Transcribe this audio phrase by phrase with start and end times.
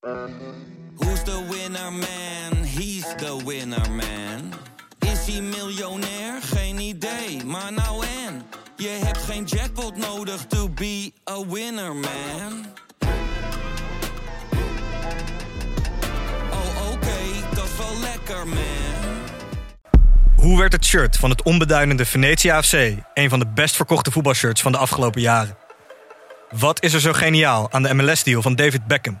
[0.00, 2.64] Who's the winner man?
[2.64, 4.52] He's the winner man.
[4.98, 6.42] Is hij miljonair?
[6.42, 8.42] Geen idee, maar nou en.
[8.76, 12.66] Je hebt geen jackpot nodig to be a winner man.
[16.50, 19.18] Oh oké, dat is wel lekker man.
[20.36, 22.72] Hoe werd het shirt van het onbeduidende Venetia FC
[23.14, 25.56] een van de best verkochte voetbalshirts van de afgelopen jaren?
[26.50, 29.20] Wat is er zo geniaal aan de MLS-deal van David Beckham?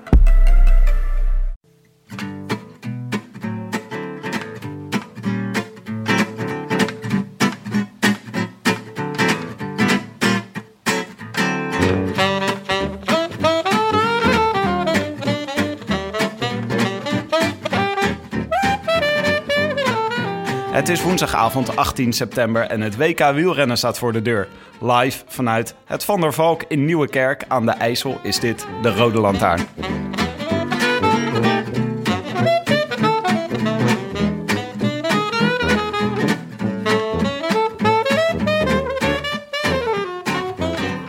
[20.81, 24.47] Het is woensdagavond 18 september en het WK wielrennen staat voor de deur.
[24.79, 29.19] Live vanuit het Van der Valk in Nieuwekerk aan de IJssel is dit de Rode
[29.19, 29.61] Lantaarn.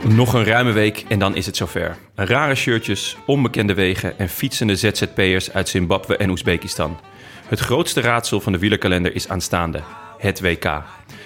[0.09, 1.97] Nog een ruime week en dan is het zover.
[2.15, 6.99] Rare shirtjes, onbekende wegen en fietsende ZZP'ers uit Zimbabwe en Oezbekistan.
[7.47, 9.83] Het grootste raadsel van de wielerkalender is aanstaande.
[10.19, 10.83] Het WK.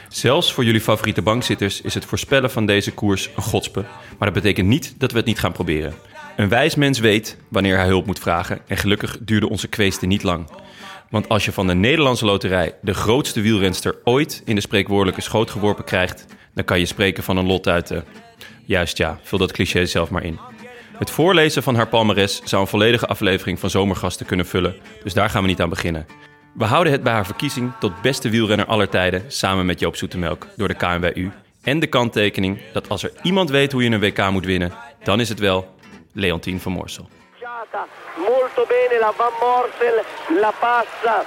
[0.08, 3.80] Zelfs voor jullie favoriete bankzitters is het voorspellen van deze koers een godspe.
[4.18, 5.94] Maar dat betekent niet dat we het niet gaan proberen.
[6.36, 8.60] Een wijs mens weet wanneer hij hulp moet vragen.
[8.66, 10.50] En gelukkig duurde onze kweeste niet lang.
[11.10, 15.50] Want als je van de Nederlandse loterij de grootste wielrenster ooit in de spreekwoordelijke schoot
[15.50, 18.02] geworpen krijgt, dan kan je spreken van een lot uit de.
[18.64, 20.38] Juist ja, vul dat cliché zelf maar in.
[20.98, 25.30] Het voorlezen van haar palmares zou een volledige aflevering van Zomergasten kunnen vullen, dus daar
[25.30, 26.06] gaan we niet aan beginnen.
[26.54, 30.46] We houden het bij haar verkiezing tot beste wielrenner aller tijden samen met Joop Zoetemelk
[30.56, 31.30] door de KNWU.
[31.62, 34.72] En de kanttekening dat als er iemand weet hoe je een WK moet winnen,
[35.02, 35.74] dan is het wel
[36.12, 37.08] Leontien van Moorsel.
[38.16, 40.02] molto bene la Van Morsel,
[40.40, 41.24] la passa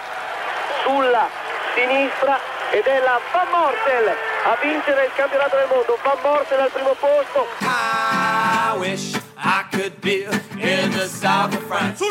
[0.83, 1.27] sulla
[1.75, 2.39] sinistra
[2.71, 4.07] ed è la Van Morsel
[4.45, 5.97] a vincere il campionato del mondo.
[6.01, 7.47] Van Morsel al primo posto.
[7.61, 10.23] I wish I could be
[10.57, 12.03] in the south of France.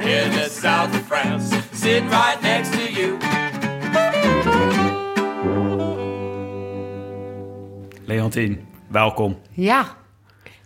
[0.00, 1.56] In the south of France.
[1.72, 3.16] Sitting right next to you.
[8.06, 9.38] Leontien, welkom.
[9.50, 9.86] Ja,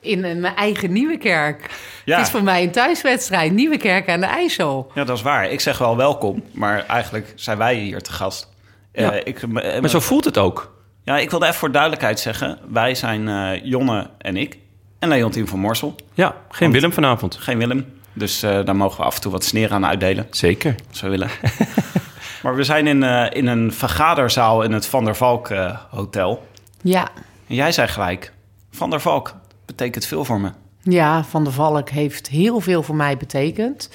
[0.00, 1.71] in eh, mijn eigen Nieuwekerk.
[2.05, 2.16] Ja.
[2.16, 3.53] Het is voor mij een thuiswedstrijd.
[3.53, 4.91] Nieuwekerk aan de IJssel.
[4.95, 5.50] Ja, dat is waar.
[5.50, 8.49] Ik zeg wel welkom, maar eigenlijk zijn wij hier te gast.
[8.93, 9.12] Eh, Ja.
[9.12, 9.49] ik, eh,
[9.81, 10.77] Maar zo voelt het ook.
[11.05, 12.59] Ja, ik wilde even voor duidelijkheid zeggen.
[12.69, 14.59] Wij zijn eh, Jonne en ik.
[14.98, 15.94] En Leontien van Morsel.
[16.14, 17.36] Ja, geen Willem vanavond.
[17.36, 17.86] Geen Willem.
[18.12, 20.26] Dus eh, daar mogen we af en toe wat sneer aan uitdelen.
[20.31, 20.75] Zeker.
[20.88, 21.31] Als we willen.
[22.42, 26.47] maar we zijn in, eh, in een vergaderzaal in het Van der Valk eh, Hotel.
[26.82, 27.09] Ja.
[27.47, 28.32] En jij zei gelijk...
[28.70, 29.34] Van der Valk
[29.66, 30.50] betekent veel voor me.
[30.82, 33.91] ja, Van der Valk heeft heel veel voor mij betekend.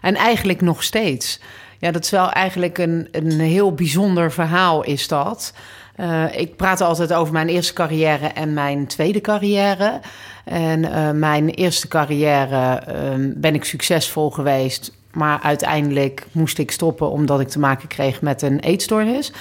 [0.00, 1.40] En eigenlijk nog steeds.
[1.78, 5.52] Ja, dat is wel eigenlijk een, een heel bijzonder verhaal is dat.
[5.94, 10.00] Eh, ik praat altijd over mijn eerste carrière en mijn tweede carrière.
[10.44, 12.94] En eh, mijn eerste carrière eh,
[13.34, 14.92] ben ik succesvol geweest.
[15.12, 19.32] Maar uiteindelijk moest ik stoppen omdat ik te maken kreeg met een eetstoornis.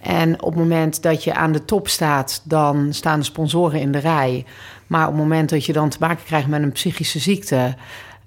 [0.00, 3.92] En op het moment dat je aan de top staat, dan staan de sponsoren in
[3.92, 4.44] de rij.
[4.86, 7.74] Maar op het moment dat je dan te maken krijgt met een psychische ziekte.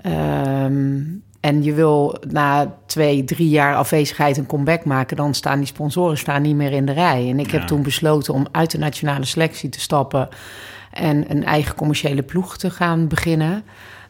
[0.01, 1.01] ehm,
[1.39, 6.17] en je wil na twee, drie jaar afwezigheid een comeback maken, dan staan die sponsoren
[6.17, 7.29] staan niet meer in de rij.
[7.29, 10.29] En ik heb toen besloten om uit de nationale selectie te stappen
[10.91, 13.63] en een eigen commerciële ploeg te gaan beginnen.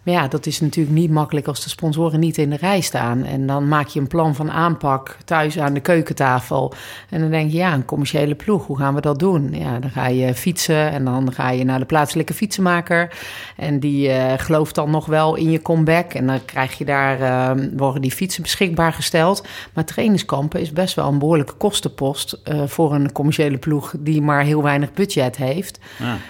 [0.09, 3.24] Maar ja, dat is natuurlijk niet makkelijk als de sponsoren niet in de rij staan.
[3.24, 6.74] En dan maak je een plan van aanpak thuis aan de keukentafel.
[7.09, 9.50] En dan denk je, ja, een commerciële ploeg, hoe gaan we dat doen?
[9.52, 13.14] Ja, dan ga je fietsen en dan ga je naar de plaatselijke fietsenmaker.
[13.56, 16.14] En die eh, gelooft dan nog wel in je comeback.
[16.14, 19.47] En dan krijg je daar, eh, worden die fietsen beschikbaar gesteld.
[19.73, 24.44] Maar trainingskampen is best wel een behoorlijke kostenpost eh, voor een commerciële ploeg die maar
[24.44, 25.79] heel weinig budget heeft.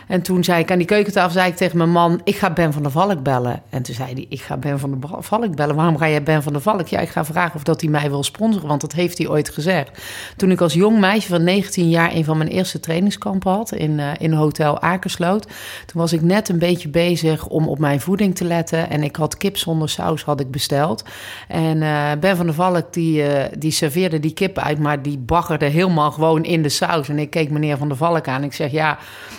[0.07, 2.73] En toen zei ik aan die keukentafel zei ik tegen mijn man: Ik ga Ben
[2.73, 3.61] van der Valk bellen.
[3.69, 5.75] En toen zei hij, ik ga Ben van der Valk bellen.
[5.75, 6.87] Waarom ga jij Ben van der Valk?
[6.87, 9.49] Ja, ik ga vragen of dat hij mij wil sponsoren, want dat heeft hij ooit
[9.49, 10.03] gezegd.
[10.35, 13.91] Toen ik als jong meisje van 19 jaar een van mijn eerste trainingskampen had in,
[13.91, 15.43] uh, in Hotel Akersloot.
[15.85, 18.89] Toen was ik net een beetje bezig om op mijn voeding te letten.
[18.89, 21.03] En ik had kip zonder saus had ik besteld.
[21.47, 25.17] En uh, Ben van der Valk die, uh, die serveerde die kip uit, maar die
[25.17, 27.09] baggerde helemaal gewoon in de saus.
[27.09, 28.43] En ik keek meneer van der Valk aan.
[28.43, 28.97] Ik zeg, ja,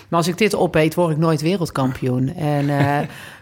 [0.08, 2.34] maar als ik dit opeet, word ik nooit wereldkampioen.
[2.34, 2.68] En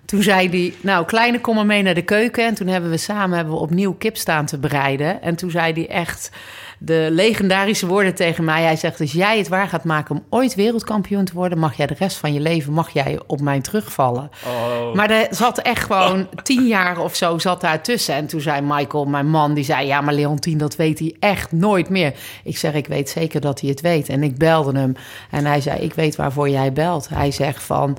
[0.09, 2.47] toen zei hij, nou, kleine, kom maar mee naar de keuken.
[2.47, 5.23] En toen hebben we samen hebben we opnieuw kip staan te bereiden.
[5.23, 6.31] En toen zei hij echt
[6.79, 8.63] de legendarische woorden tegen mij.
[8.63, 11.59] Hij zegt, als jij het waar gaat maken om ooit wereldkampioen te worden...
[11.59, 14.31] mag jij de rest van je leven, mag jij op mij terugvallen.
[14.47, 14.95] Oh.
[14.95, 18.15] Maar er zat echt gewoon tien jaar of zo zat daar tussen.
[18.15, 19.87] En toen zei Michael, mijn man, die zei...
[19.87, 22.15] ja, maar Leontien, dat weet hij echt nooit meer.
[22.45, 24.09] Ik zeg, ik weet zeker dat hij het weet.
[24.09, 24.95] En ik belde hem.
[25.31, 27.09] En hij zei, ik weet waarvoor jij belt.
[27.09, 27.99] Hij zegt van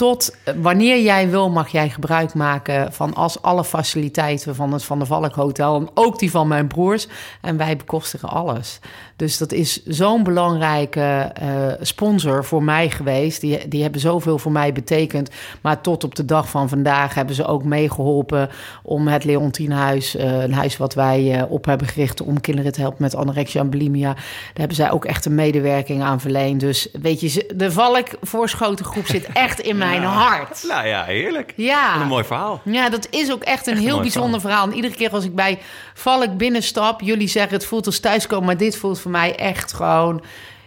[0.00, 4.98] tot wanneer jij wil, mag jij gebruik maken van als alle faciliteiten van het Van
[4.98, 5.76] der Valk Hotel.
[5.76, 7.08] En ook die van mijn broers.
[7.40, 8.78] En wij bekostigen alles.
[9.20, 11.48] Dus dat is zo'n belangrijke uh,
[11.80, 13.40] sponsor voor mij geweest.
[13.40, 15.30] Die, die hebben zoveel voor mij betekend.
[15.60, 18.50] Maar tot op de dag van vandaag hebben ze ook meegeholpen
[18.82, 22.80] om het Leontienhuis, uh, een huis wat wij uh, op hebben gericht om kinderen te
[22.80, 24.12] helpen met anorexia en bulimia.
[24.12, 24.24] Daar
[24.54, 26.60] hebben zij ook echt een medewerking aan verleend.
[26.60, 30.08] Dus weet je, de Valk voorschotengroep zit echt in mijn ja.
[30.08, 30.64] hart.
[30.68, 31.52] Nou ja, heerlijk.
[31.56, 31.94] Ja.
[31.94, 32.60] En een mooi verhaal.
[32.64, 34.66] Ja, dat is ook echt een Echt heel bijzonder verhaal.
[34.66, 35.58] En iedere keer als ik bij
[35.94, 40.22] Valk binnenstap, jullie zeggen het voelt als thuiskomen, maar dit voelt voor mij echt gewoon.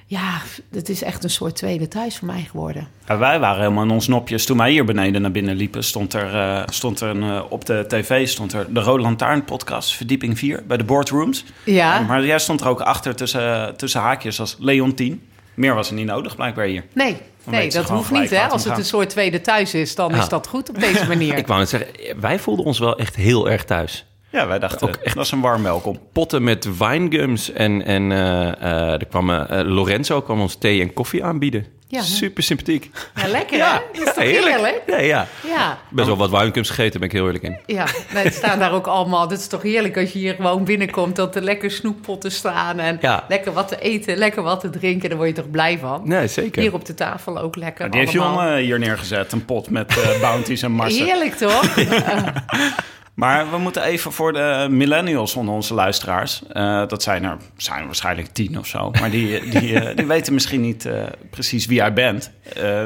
[0.06, 0.42] Ja,
[0.72, 2.88] het is echt een soort tweede thuis voor mij geworden.
[3.08, 4.46] Ja, wij waren helemaal in ons nopjes.
[4.46, 7.66] Toen wij hier beneden naar binnen liepen, stond er, uh, stond er een, uh, op
[7.66, 11.46] de tv stond er de Rode Lantaarn podcast, verdieping 4, bij de boardrooms.
[11.64, 12.02] Ja.
[12.02, 15.28] Uh, maar jij stond er ook achter tussen, tussen haakjes als Leontien.
[15.54, 16.84] Meer was er niet nodig, blijkbaar hier.
[16.94, 18.30] Nee, Dan nee dat hoeft niet.
[18.30, 18.48] Hè?
[18.48, 20.22] Als het een soort tweede thuis is, dan Ja.
[20.22, 21.38] is dat goed op deze manier.
[21.38, 24.06] Ik wou net zeggen, wij voelden ons wel echt heel erg thuis.
[24.34, 26.00] Ja, wij dachten, Ook echt- dat is een warm welkom.
[26.14, 30.94] Potten met winegums en, en eh, eh, er kwam eh, Lorenzo kwam ons thee en
[30.94, 31.66] koffie aanbieden.
[31.88, 32.02] Ja?
[32.02, 32.90] Super sympathiek.
[33.16, 33.72] Ja, lekker hè?
[33.94, 34.82] Dat is toch heerlijk?
[34.88, 35.28] Ja, ja.
[35.48, 35.78] Ja.
[35.90, 37.58] Best wel wat winegums gegeten, ben ik heel eerlijk in.
[37.66, 39.22] Ja, nee, het staan daar ook allemaal.
[39.30, 42.98] Het is toch heerlijk als je hier gewoon binnenkomt, dat er lekker snoeppotten staan en
[43.02, 43.26] Ja.
[43.28, 45.10] lekker wat te eten, lekker wat te drinken.
[45.10, 46.02] Daar word je toch blij van.
[46.04, 46.62] Nee, zeker.
[46.62, 47.92] Hier op de tafel ook lekker.
[47.92, 48.48] Die heeft allemaal.
[48.48, 51.06] Jon eh, hier neergezet, een pot met eh, bounties en marsen.
[51.06, 51.76] Heerlijk toch?
[53.14, 56.42] Maar we moeten even voor de millennials onder onze luisteraars.
[56.52, 58.92] eh, dat zijn er zijn waarschijnlijk tien of zo.
[58.92, 62.32] Maar die, die, eh, die weten misschien niet eh, precies wie jij bent.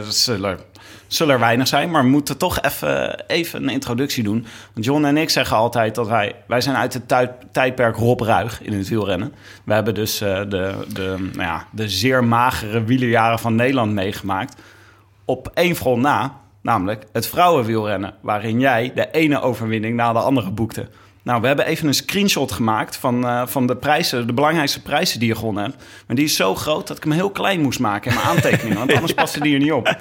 [0.09, 0.59] Zullen,
[1.07, 1.91] zullen er weinig zijn.
[1.91, 4.45] Maar we moeten toch even, even een introductie doen.
[4.73, 6.35] Want John en ik zeggen altijd dat wij...
[6.47, 9.33] Wij zijn uit het tijdperk Rob Ruig in het wielrennen.
[9.63, 14.61] We hebben dus de, de, nou ja, de zeer magere wielerjaren van Nederland meegemaakt.
[15.25, 20.51] Op één front na, namelijk het vrouwenwielrennen, waarin jij de ene overwinning na de andere
[20.51, 20.87] boekte.
[21.23, 25.19] Nou, we hebben even een screenshot gemaakt van, eh, van de prijzen, de belangrijkste prijzen
[25.19, 25.83] die je gewonnen hebt.
[26.07, 28.77] Maar die is zo groot dat ik hem heel klein moest maken in mijn aantekeningen,
[28.77, 29.97] want anders paste die er niet op.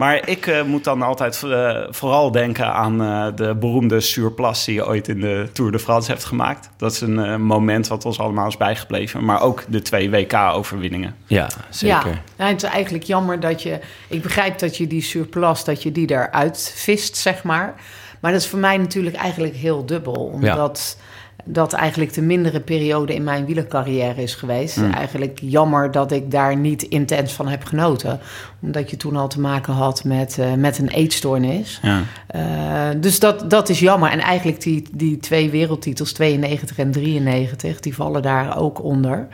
[0.00, 4.74] Maar ik eh, moet dan altijd eh, vooral denken aan eh, de beroemde surplus die
[4.74, 6.70] je ooit in de Tour de France hebt gemaakt.
[6.76, 9.24] Dat is een eh, moment wat ons allemaal is bijgebleven.
[9.24, 11.16] Maar ook de twee WK-overwinningen.
[11.26, 12.08] Ja, zeker.
[12.08, 13.80] Ja, ja, het is eigenlijk jammer dat je...
[14.08, 17.74] Ik begrijp dat je die surplus, dat je die eruit vist, zeg maar.
[18.20, 20.14] Maar dat is voor mij natuurlijk eigenlijk heel dubbel.
[20.14, 20.96] Omdat
[21.44, 24.74] dat eigenlijk de mindere periode in mijn wielercarrière is geweest.
[24.74, 24.92] Hmm.
[24.92, 28.20] Eigenlijk jammer dat ik daar niet intens van heb genoten.
[28.62, 31.80] Omdat je toen al te maken had met, eh, met een eetstoornis.
[31.82, 32.02] Ja.
[32.26, 34.10] Eh, dus dat, dat is jammer.
[34.10, 39.28] En eigenlijk die, die twee wereldtitels, 92 en 93, die vallen daar ook onder.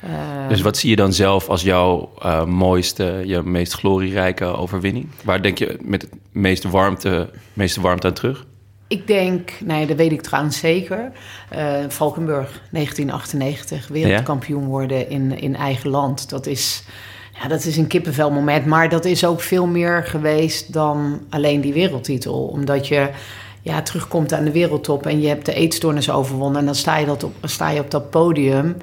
[0.00, 2.10] Eh, Dus wat zie je dan zelf als jouw
[2.46, 5.08] mooiste, je meest glorierijke overwinning?
[5.24, 8.46] Waar denk je met het meeste warmte, meeste warmte aan terug?
[8.88, 11.12] Ik denk, nee, dat weet ik trouwens zeker.
[11.48, 16.28] eh, Valkenburg, 1998, wereldkampioen worden in, in eigen land.
[16.28, 16.82] Dat is,
[17.42, 18.66] ja, dat is een kippenvelmoment.
[18.66, 22.46] Maar dat is ook veel meer geweest dan alleen die wereldtitel.
[22.46, 23.10] Omdat je
[23.62, 26.60] ja, terugkomt aan de wereldtop en je hebt de eetstoornis overwonnen.
[26.60, 28.76] En dan sta je, dat op, sta je op dat podium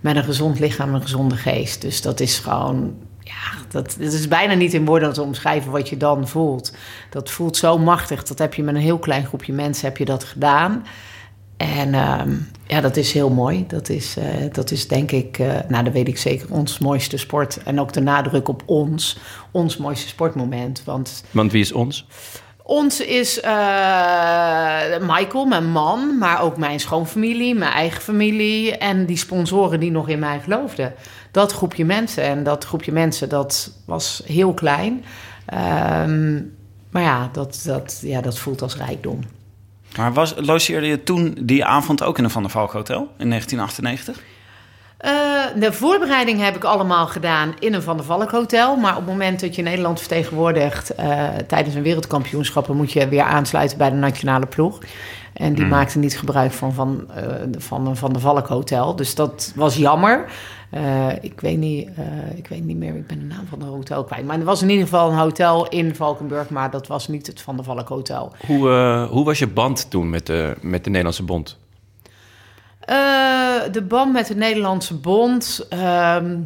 [0.00, 1.80] met een gezond lichaam en een gezonde geest.
[1.80, 5.88] Dus dat is gewoon ja, dat, het is bijna niet in woorden te omschrijven wat
[5.88, 6.76] je dan voelt.
[7.10, 8.22] Dat voelt zo machtig.
[8.22, 10.84] Dat heb je met een heel klein groepje mensen heb je dat gedaan.
[11.56, 12.36] En ehm,
[12.66, 13.64] ja, dat is heel mooi.
[13.66, 17.16] Dat is, eh, dat is denk ik, eh, nou dat weet ik zeker, ons mooiste
[17.16, 17.62] sport.
[17.64, 19.18] En ook de nadruk op ons,
[19.50, 20.82] ons mooiste sportmoment.
[20.84, 22.06] Want Want wie is ons?
[22.70, 23.52] ons is eh,
[25.00, 30.08] Michael, mijn man, maar ook mijn schoonfamilie, mijn eigen familie en die sponsoren die nog
[30.08, 30.94] in mij geloofden.
[31.30, 35.04] Dat groepje mensen en dat groepje mensen dat was heel klein.
[35.46, 36.42] Ehm,
[36.90, 39.20] Maar ja dat, dat, ja, dat voelt als rijkdom.
[39.96, 43.28] Maar was, logeerde je toen die avond ook in een Van der Valk Hotel in
[43.28, 44.22] 1998?
[45.00, 45.10] Eh,
[45.56, 48.76] de voorbereiding heb ik allemaal gedaan in een Van der Valk hotel.
[48.76, 52.66] Maar op het moment dat je Nederland vertegenwoordigt eh, tijdens een wereldkampioenschap...
[52.66, 54.78] dan moet je weer aansluiten bij de nationale ploeg.
[55.32, 57.24] En die maakte niet gebruik van, van, eh,
[57.58, 58.96] van een Van der Valk hotel.
[58.96, 60.24] Dus dat was jammer.
[61.20, 61.88] Ik, weet niet,
[62.36, 64.26] ik weet niet meer, ik ben de naam van het hotel kwijt.
[64.26, 66.50] Maar er was in ieder geval een hotel in Valkenburg...
[66.50, 68.32] maar dat was niet het Van der Valk hotel.
[68.46, 68.68] Hoe,
[69.10, 71.58] hoe was je band toen met de, met de Nederlandse bond?
[72.80, 75.66] Eh, de band met de Nederlandse Bond.
[75.68, 76.36] ehm,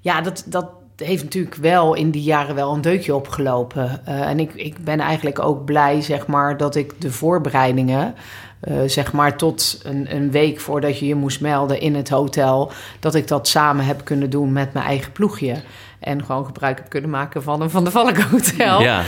[0.00, 4.00] ja, dat, dat heeft natuurlijk wel in die jaren wel een deukje opgelopen.
[4.06, 8.14] Eh, en ik, ik ben eigenlijk ook blij, zeg maar, dat ik de voorbereidingen.
[8.60, 12.72] eh, zeg maar tot een, een week voordat je je moest melden in het hotel.
[13.00, 15.54] dat ik dat samen heb kunnen doen met mijn eigen ploegje.
[16.00, 18.80] En gewoon gebruik heb kunnen maken van een Van de Valk Hotel.
[18.80, 19.02] Ja.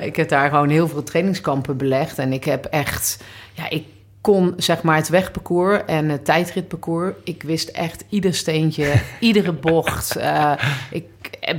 [0.00, 2.18] Ik heb daar gewoon heel veel trainingskampen belegd.
[2.18, 3.84] En ik heb echt, ja, ik
[4.26, 7.14] kon zeg maar het wegparcours en het tijdritparcours.
[7.24, 10.16] Ik wist echt ieder steentje, iedere bocht.
[10.16, 10.52] Eh,
[10.90, 11.04] ik,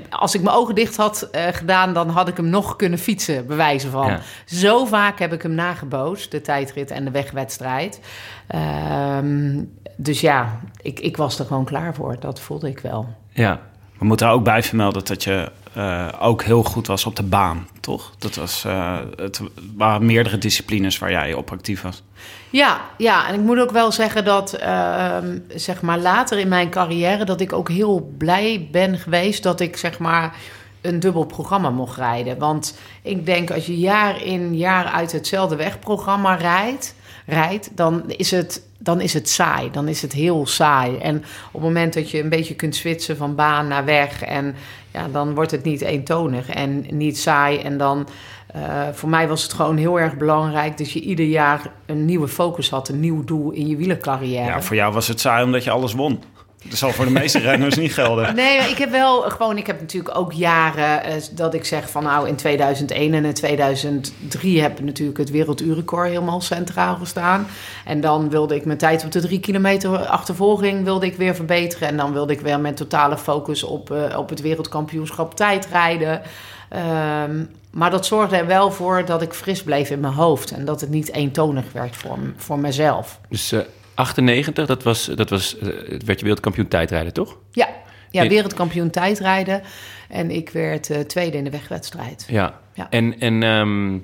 [0.10, 3.46] als ik mijn ogen dicht had eh, gedaan, dan had ik hem nog kunnen fietsen,
[3.46, 4.08] bewijzen van.
[4.08, 4.20] Ja.
[4.46, 8.00] Zo vaak heb ik hem nagebootst, de tijdrit en de wegwedstrijd.
[8.48, 9.64] Ehm,
[9.96, 12.20] dus ja, ik, ik was er gewoon klaar voor.
[12.20, 13.08] Dat voelde ik wel.
[13.30, 13.62] Ja.
[14.00, 17.24] We moeten er ook bij vermelden dat je eh, ook heel goed was op de
[17.24, 18.14] baan, toch?
[18.18, 19.42] Dat was, eh, het
[19.76, 22.04] waren meerdere disciplines waar jij op actief was.
[22.50, 26.70] Ja, ja, en ik moet ook wel zeggen dat, ehm, zeg maar, later in mijn
[26.70, 27.26] carrière...
[27.26, 30.36] dat ik ook heel blij ben geweest dat ik, zeg maar,
[30.82, 32.38] een dubbel programma mocht rijden.
[32.38, 36.96] Want ik denk, als je jaar in, jaar uit hetzelfde wegprogramma rijdt...
[37.26, 39.72] rijdt dan, is het, dan is het saai.
[39.72, 40.98] Dan is het heel saai.
[40.98, 44.24] En op het moment dat je een beetje kunt switchen van baan naar weg...
[44.24, 44.56] en
[44.92, 47.60] ja, dan wordt het niet eentonig en niet saai.
[47.60, 48.08] En dan...
[48.48, 48.62] Eh,
[48.94, 52.70] voor mij was het gewoon heel erg belangrijk dat je ieder jaar een nieuwe focus
[52.70, 54.46] had, een nieuw doel in je wielercarrière.
[54.46, 56.24] Ja, voor jou was het saai omdat je alles won.
[56.64, 58.36] Dat zal voor de meeste renners niet gelden.
[58.36, 62.04] Nee, ik heb wel gewoon, ik heb natuurlijk ook jaren eh, dat ik zeg van
[62.04, 67.48] nou in 2001 en in 2003 heb ik natuurlijk het werelduurrecord helemaal centraal gestaan.
[67.86, 71.88] En dan wilde ik mijn tijd op de drie kilometer achtervolging wilde ik weer verbeteren.
[71.88, 76.22] En dan wilde ik weer met totale focus op, eh, op het wereldkampioenschap tijdrijden.
[76.70, 80.52] Ehm, maar dat zorgde er wel voor dat ik fris bleef in mijn hoofd.
[80.52, 83.20] En dat het niet eentonig werd voor, voor mezelf.
[83.30, 83.60] Dus eh
[83.98, 87.38] 98, dat was, dat was, eh, werd je wereldkampioen tijdrijden, toch?
[87.52, 87.70] Ja,
[88.12, 89.62] ja wereldkampioen tijdrijden.
[90.10, 92.26] En ik werd eh, tweede in de wegwedstrijd.
[92.30, 92.60] Ja.
[92.74, 92.90] Ja.
[92.90, 93.98] En, en ehm,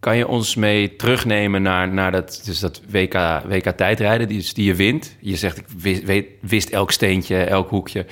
[0.00, 4.64] kan je ons mee terugnemen naar, naar dat, dus dat WK, WK tijdrijden die, die
[4.64, 5.16] je wint?
[5.20, 8.06] Je zegt, ik wist, weet, wist elk steentje, elk hoekje.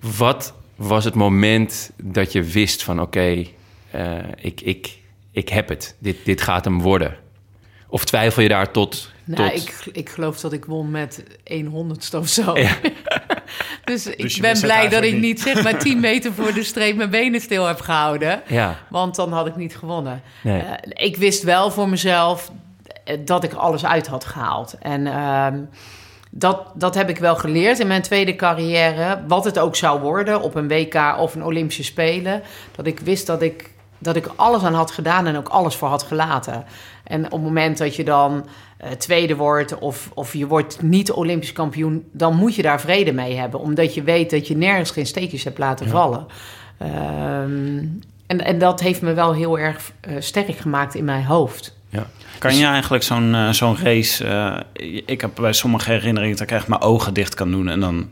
[0.00, 3.00] Wat was het moment dat je wist van...
[3.00, 3.46] oké,
[3.90, 4.98] eh, ik, ik,
[5.30, 5.96] ik heb het.
[5.98, 7.16] Dit, dit gaat hem worden.
[7.88, 9.11] Of twijfel je daar tot...
[9.24, 9.62] Nou, tot...
[9.62, 12.58] ik, ik geloof dat ik won met 1 honderdste of zo.
[12.58, 12.76] Ja.
[13.84, 15.22] dus ik wist ben blij dat ik niet.
[15.22, 18.42] niet zeg maar 10 meter voor de streep mijn benen stil heb gehouden.
[18.46, 18.78] Ja.
[18.88, 20.22] Want dan had ik niet gewonnen.
[20.42, 20.60] Nee.
[20.60, 22.50] Eh, ik wist wel voor mezelf
[23.04, 24.74] eh, dat ik alles uit had gehaald.
[24.78, 25.58] En ehm,
[26.30, 29.22] dat, dat heb ik wel geleerd in mijn tweede carrière.
[29.28, 32.42] Wat het ook zou worden op een WK of een Olympische Spelen.
[32.76, 35.88] Dat ik wist dat ik, dat ik alles aan had gedaan en ook alles voor
[35.88, 36.64] had gelaten.
[37.04, 38.46] En op het moment dat je dan
[38.82, 42.04] eh, tweede wordt of, of je wordt niet Olympisch kampioen...
[42.12, 43.60] dan moet je daar vrede mee hebben.
[43.60, 46.26] Omdat je weet dat je nergens geen steekjes hebt laten vallen.
[46.78, 47.84] Ehm,
[48.26, 51.76] en, en dat heeft me wel heel erg eh, sterk gemaakt in mijn hoofd.
[51.88, 52.06] ja.
[52.38, 54.64] Kan je eigenlijk zo'n eh, zo'n race...
[55.06, 57.68] ik heb bij sommige herinneringen dat ik echt mijn ogen dicht kan doen...
[57.68, 58.08] en dan,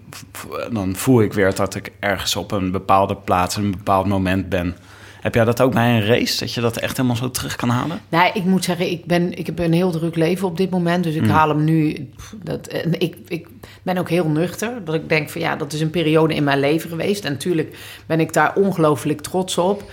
[0.73, 3.57] dan voel ik weer dat ik ergens op een bepaalde plaats...
[3.57, 4.77] een bepaald moment ben.
[5.21, 6.39] Heb jij dat ook bij een race?
[6.39, 8.01] Dat je dat echt helemaal zo terug kan halen?
[8.09, 11.05] Nou, ik moet zeggen, ik, ben, ik heb een heel druk leven op dit moment.
[11.05, 12.09] Dus ik haal hem nu.
[12.43, 13.49] Dat, en ik, ik
[13.83, 14.85] ben ook heel nuchter.
[14.85, 17.25] Dat ik denk van ja, dat is een periode in mijn leven geweest.
[17.25, 19.91] En natuurlijk ben ik daar ongelooflijk trots op.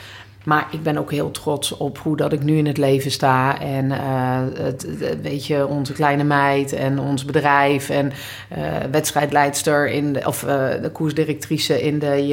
[0.47, 3.61] Maar ik ben ook heel trots op hoe dat ik nu in het leven sta.
[3.61, 4.87] En eh, het,
[5.21, 7.89] weet je, onze kleine meid en ons bedrijf.
[7.89, 8.11] En
[8.49, 8.61] eh,
[8.91, 12.27] wedstrijdleidster in de, of eh, de koersdirectrice in de,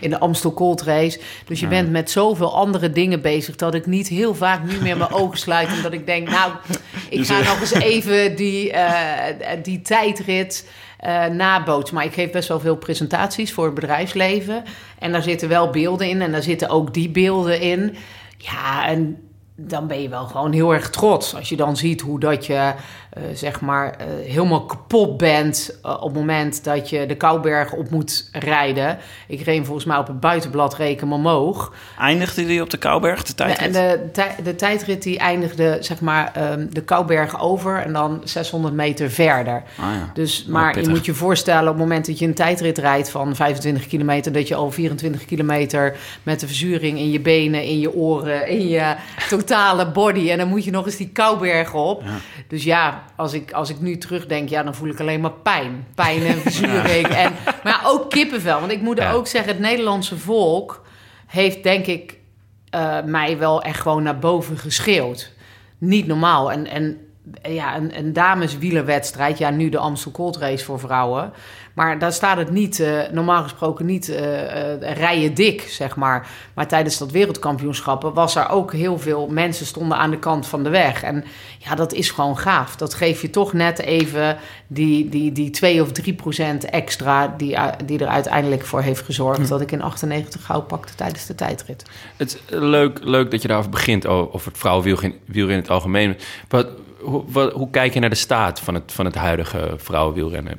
[0.00, 1.20] in de Amstel Gold Race.
[1.44, 4.96] Dus je bent met zoveel andere dingen bezig dat ik niet heel vaak nu meer
[4.96, 5.68] mijn ogen sluit.
[5.68, 6.52] En dat ik denk, nou,
[7.08, 8.72] ik ga nog eens even die,
[9.62, 10.64] die tijdrit
[11.04, 11.94] eh nabootsen.
[11.94, 14.62] Maar ik geef best wel veel presentaties voor het bedrijfsleven.
[14.98, 16.22] En daar zitten wel beelden in.
[16.22, 17.96] En daar zitten ook die beelden in.
[18.38, 19.18] Ja, en
[19.56, 21.34] dan ben je wel gewoon heel erg trots.
[21.34, 22.54] Als je dan ziet hoe dat je,
[23.10, 25.78] eh, zeg maar, eh, helemaal kapot bent...
[25.82, 28.98] eh, op het moment dat je de Kouberg op moet rijden.
[29.28, 31.72] Ik reed volgens mij op het buitenblad reken omhoog.
[31.98, 33.72] Eindigde die op de Kouberg, de En tijdrit?
[33.72, 37.76] de, tij- de tijdrit die eindigde, zeg maar, ehm, de Kouberg over...
[37.82, 39.62] en dan 600 meter verder.
[39.80, 40.10] Ah, ja.
[40.14, 43.36] Dus, maar je moet je voorstellen, op het moment dat je een tijdrit rijdt van
[43.36, 47.94] 25 kilometer, dat je al 24 kilometer met de verzuring in je benen, in je
[47.94, 48.94] oren, in je
[49.44, 50.30] totale body.
[50.30, 52.02] En dan moet je nog eens die koubergen op.
[52.48, 55.86] Dus ja, als ik, als ik nu terugdenk, ja, dan voel ik alleen maar pijn.
[55.94, 57.06] Pijn en verzuring.
[57.24, 57.32] En,
[57.62, 58.60] maar ja, ook kippenvel.
[58.60, 59.12] Want ik moet Ja.
[59.12, 60.84] ook zeggen, het Nederlandse volk
[61.26, 62.16] heeft denk ik
[62.70, 65.32] eh, mij wel echt gewoon naar boven geschreeuwd.
[65.78, 66.52] Niet normaal.
[66.52, 66.98] En, en
[67.42, 71.32] ja, een, een dameswielerwedstrijd, ja, nu de Amstel Gold Race voor vrouwen.
[71.74, 76.28] Maar daar staat het niet, eh, normaal gesproken niet eh, eh, rijen dik, zeg maar.
[76.54, 80.62] Maar tijdens dat wereldkampioenschappen was er ook heel veel mensen stonden aan de kant van
[80.62, 81.02] de weg.
[81.02, 81.24] En
[81.58, 82.76] ja, dat is gewoon gaaf.
[82.76, 87.56] Dat geeft je toch net even die, die, die 2 of 3 procent extra die,
[87.84, 91.90] die er uiteindelijk voor heeft gezorgd dat ik in 98 goud pakte tijdens de tijdrit.
[92.16, 96.16] Het is leuk, leuk dat je daarover begint, over het vrouwenwielrennen in het algemeen.
[96.48, 96.66] Wat,
[97.00, 100.58] hoe, wat, hoe kijk je naar de staat van het, van het huidige vrouwenwielrennen?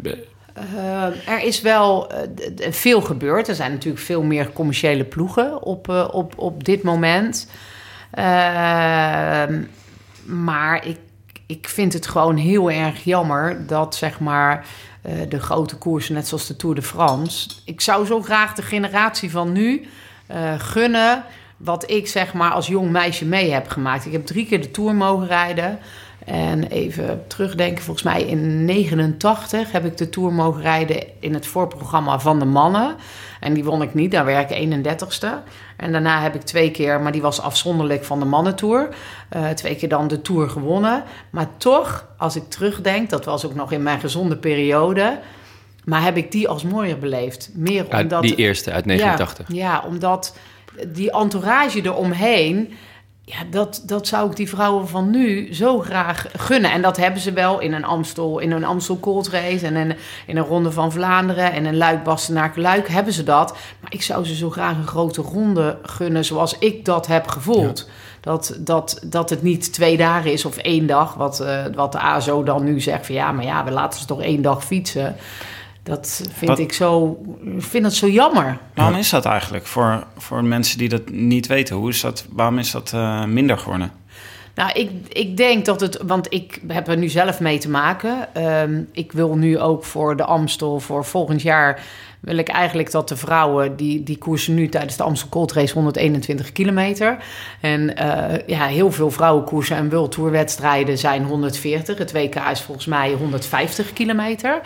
[0.57, 3.47] Uh, er is wel d- veel gebeurd.
[3.47, 7.47] Er zijn natuurlijk veel meer commerciële ploegen op, uh, op, op dit moment.
[8.11, 9.61] Ehm,
[10.25, 10.97] maar ik,
[11.45, 14.65] ik vind het gewoon heel erg jammer dat zeg maar
[15.01, 17.49] eh, de grote koersen, net zoals de Tour de France.
[17.65, 19.87] Ik zou zo graag de generatie van nu
[20.27, 21.23] eh, gunnen
[21.57, 24.05] wat ik zeg maar als jong meisje mee heb gemaakt.
[24.05, 25.79] Ik heb drie keer de Tour mogen rijden.
[26.25, 31.47] En even terugdenken, volgens mij in 89 heb ik de Tour mogen rijden in het
[31.47, 32.95] voorprogramma van de mannen.
[33.39, 35.27] En die won ik niet, daar werd ik 31ste.
[35.77, 38.89] En daarna heb ik twee keer, maar die was afzonderlijk van de mannentour.
[39.35, 41.03] Uh, twee keer dan de Tour gewonnen.
[41.29, 45.19] Maar toch, als ik terugdenk, dat was ook nog in mijn gezonde periode...
[45.85, 47.49] Maar heb ik die als mooier beleefd.
[47.53, 48.21] Meer Uit omdat...
[48.21, 49.47] die eerste, uit 89.
[49.47, 50.37] Ja, ja, omdat
[50.87, 52.73] die entourage eromheen...
[53.27, 56.71] Ja, dat, dat zou ik die vrouwen van nu zo graag gunnen.
[56.71, 59.65] En dat hebben ze wel in een Amstel, in een Amstel Cold Race...
[59.65, 59.95] en in,
[60.27, 63.57] in een Ronde van Vlaanderen en een Luik Bastenaken Luik hebben ze dat.
[63.79, 67.85] Maar ik zou ze zo graag een grote ronde gunnen zoals ik dat heb gevoeld.
[67.87, 67.93] Ja.
[68.21, 71.99] Dat, dat, dat het niet twee dagen is of één dag, wat, uh, wat de
[71.99, 73.05] ASO dan nu zegt...
[73.05, 75.15] van ja, maar ja, we laten ze toch één dag fietsen...
[75.85, 76.59] Dat vind Wat?
[76.59, 77.17] ik zo,
[77.57, 78.57] vind dat zo jammer.
[78.73, 81.75] Waarom is dat eigenlijk voor, voor mensen die dat niet weten?
[81.75, 83.91] Hoe is dat, waarom is dat uh, minder geworden?
[84.55, 88.43] Nou, ik, ik denk dat het, want ik heb er nu zelf mee te maken.
[88.43, 91.83] Um, ik wil nu ook voor de Amstel voor volgend jaar
[92.25, 95.73] wil ik eigenlijk dat de vrouwen die, die koersen nu tijdens de Amstel Gold Race
[95.73, 97.17] 121 kilometer.
[97.61, 101.97] En uh, ja, heel veel vrouwenkoersen en World Tour wedstrijden zijn 140.
[101.97, 104.61] Het WK is volgens mij 150 kilometer.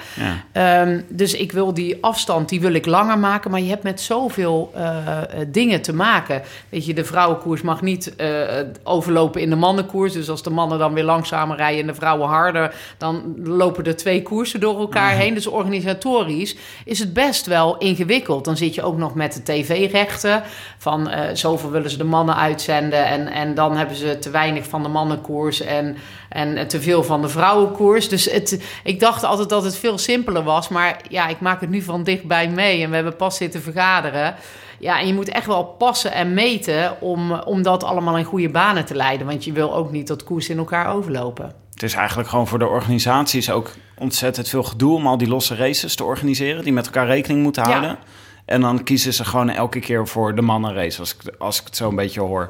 [0.54, 0.82] Ja.
[0.82, 3.52] Um, dus ik wil die afstand, die wil ik langer maken.
[3.52, 5.17] Maar je hebt met zoveel uh,
[5.48, 6.41] dingen te maken.
[6.69, 8.43] Weet je, de vrouwenkoers mag niet uh,
[8.84, 10.13] overlopen in de mannenkoers.
[10.13, 12.76] Dus als de mannen dan weer langzamer rijden en de vrouwen harder...
[12.98, 15.17] dan lopen er twee koersen door elkaar ja.
[15.17, 15.34] heen.
[15.34, 18.45] Dus organisatorisch is het best wel ingewikkeld.
[18.45, 20.43] Dan zit je ook nog met de tv-rechten.
[20.77, 23.05] Van uh, zoveel willen ze de mannen uitzenden.
[23.05, 25.62] En, en dan hebben ze te weinig van de mannenkoers.
[25.62, 25.97] En,
[26.29, 28.09] en te veel van de vrouwenkoers.
[28.09, 30.67] Dus het, ik dacht altijd dat het veel simpeler was.
[30.69, 32.83] Maar ja, ik maak het nu van dichtbij mee.
[32.83, 34.35] En we hebben pas zitten vergaderen.
[34.79, 38.49] Ja, en je moet echt wel passen en meten om, om dat allemaal in goede
[38.49, 39.27] banen te leiden.
[39.27, 41.53] Want je wil ook niet dat koers in elkaar overlopen.
[41.73, 45.55] Het is eigenlijk gewoon voor de organisaties ook ontzettend veel gedoe om al die losse
[45.55, 47.89] races te organiseren, die met elkaar rekening moeten houden.
[47.89, 47.99] Ja.
[48.45, 51.75] En dan kiezen ze gewoon elke keer voor de mannenrace, als ik, als ik het
[51.75, 52.49] zo een beetje hoor.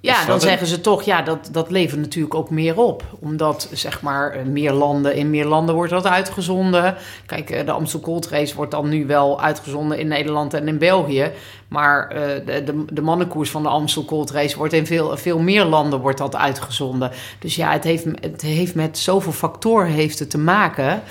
[0.00, 3.04] Ja, dan zeggen ze toch, ja, dat, dat levert natuurlijk ook meer op.
[3.20, 6.96] Omdat, zeg maar, meer landen, in meer landen wordt dat uitgezonden.
[7.26, 11.30] Kijk, de Amstel Gold Race wordt dan nu wel uitgezonden in Nederland en in België.
[11.68, 15.38] Maar uh, de, de, de, mannenkoers van de Amstel Gold Race wordt in veel, veel
[15.38, 17.10] meer landen wordt dat uitgezonden.
[17.38, 21.02] Dus ja, het heeft, het heeft met zoveel factoren heeft het te maken.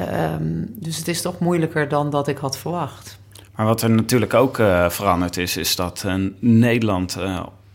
[0.00, 3.18] Um, dus het is toch moeilijker dan dat ik had verwacht.
[3.56, 7.16] Maar wat er natuurlijk ook uh, veranderd is, is dat uh, Nederland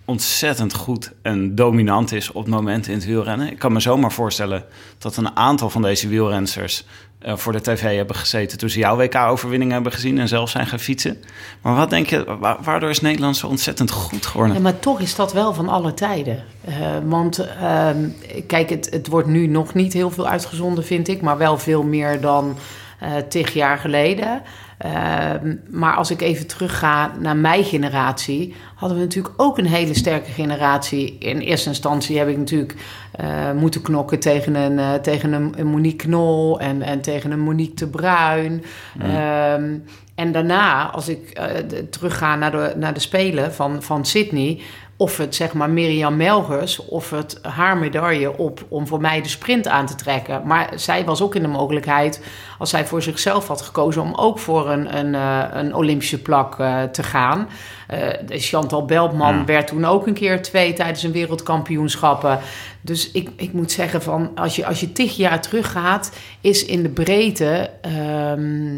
[0.07, 3.51] ontzettend goed en dominant is op het moment in het wielrennen.
[3.51, 4.65] Ik kan me zomaar voorstellen
[4.97, 6.83] dat een aantal van deze wielrenners
[7.25, 10.67] uh, voor de tv hebben gezeten toen ze jouw WK-overwinning hebben gezien en zelf zijn
[10.67, 11.17] gaan fietsen.
[11.61, 14.55] Maar wat denk je, wa waardoor is Nederland zo ontzettend goed geworden?
[14.55, 16.43] Ja, maar toch is dat wel van alle tijden.
[16.69, 17.89] Uh, want uh,
[18.47, 21.83] kijk, het, het wordt nu nog niet heel veel uitgezonden, vind ik, maar wel veel
[21.83, 22.57] meer dan
[23.03, 24.41] uh, tig jaar geleden.
[24.77, 29.93] Ehm, maar als ik even terugga naar mijn generatie, hadden we natuurlijk ook een hele
[29.93, 31.17] sterke generatie.
[31.19, 32.75] In eerste instantie heb ik natuurlijk
[33.11, 37.75] eh, moeten knokken tegen een, eh, tegen een, Monique Knol en, en tegen een Monique
[37.75, 38.63] de Bruin.
[38.99, 39.77] Ehm,
[40.15, 41.45] en daarna, als ik eh,
[41.89, 44.61] terugga naar de, naar de Spelen van, van Sydney...
[44.97, 48.65] of het zeg maar Mirjam Melgers of het haar medaille op...
[48.69, 50.41] om voor mij de sprint aan te trekken.
[50.45, 52.23] Maar zij was ook in de mogelijkheid,
[52.57, 54.01] als zij voor zichzelf had gekozen...
[54.01, 57.47] om ook voor een, een, eh, een Olympische plak eh, te gaan.
[58.25, 62.39] De Chantal Beltman werd toen ook een keer twee tijdens een wereldkampioenschappen.
[62.81, 66.11] Dus ik, ik moet zeggen, van, als, je, als je tig jaar teruggaat...
[66.41, 67.69] is in de breedte...
[67.81, 68.75] ehm,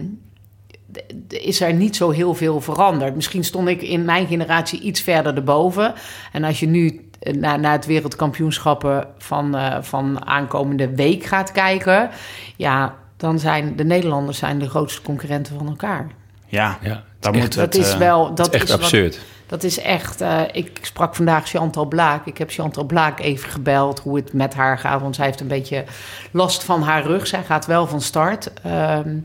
[1.28, 3.15] is er niet zo heel veel veranderd.
[3.15, 5.93] Misschien stond ik in mijn generatie iets verder erboven.
[6.32, 11.52] En als je nu eh, naar, naar het wereldkampioenschappen van, eh, van aankomende week gaat
[11.52, 12.10] kijken...
[12.56, 16.08] ja, dan zijn de Nederlanders zijn de grootste concurrenten van elkaar.
[16.45, 17.75] Ja, Ja, echt- moet Dat het...
[17.86, 18.25] is eh, wel...
[18.28, 19.19] Dat Dat is echt absurd.
[19.47, 20.21] dat is echt.
[20.21, 22.25] eh, ik sprak vandaag Chantal Blaak.
[22.25, 25.02] Ik heb Chantal Blaak even gebeld hoe het met haar gaat.
[25.02, 25.84] Want zij heeft een beetje
[26.32, 27.28] last van haar rug.
[27.28, 28.54] Zij gaat wel van start.
[28.63, 29.17] Ehm,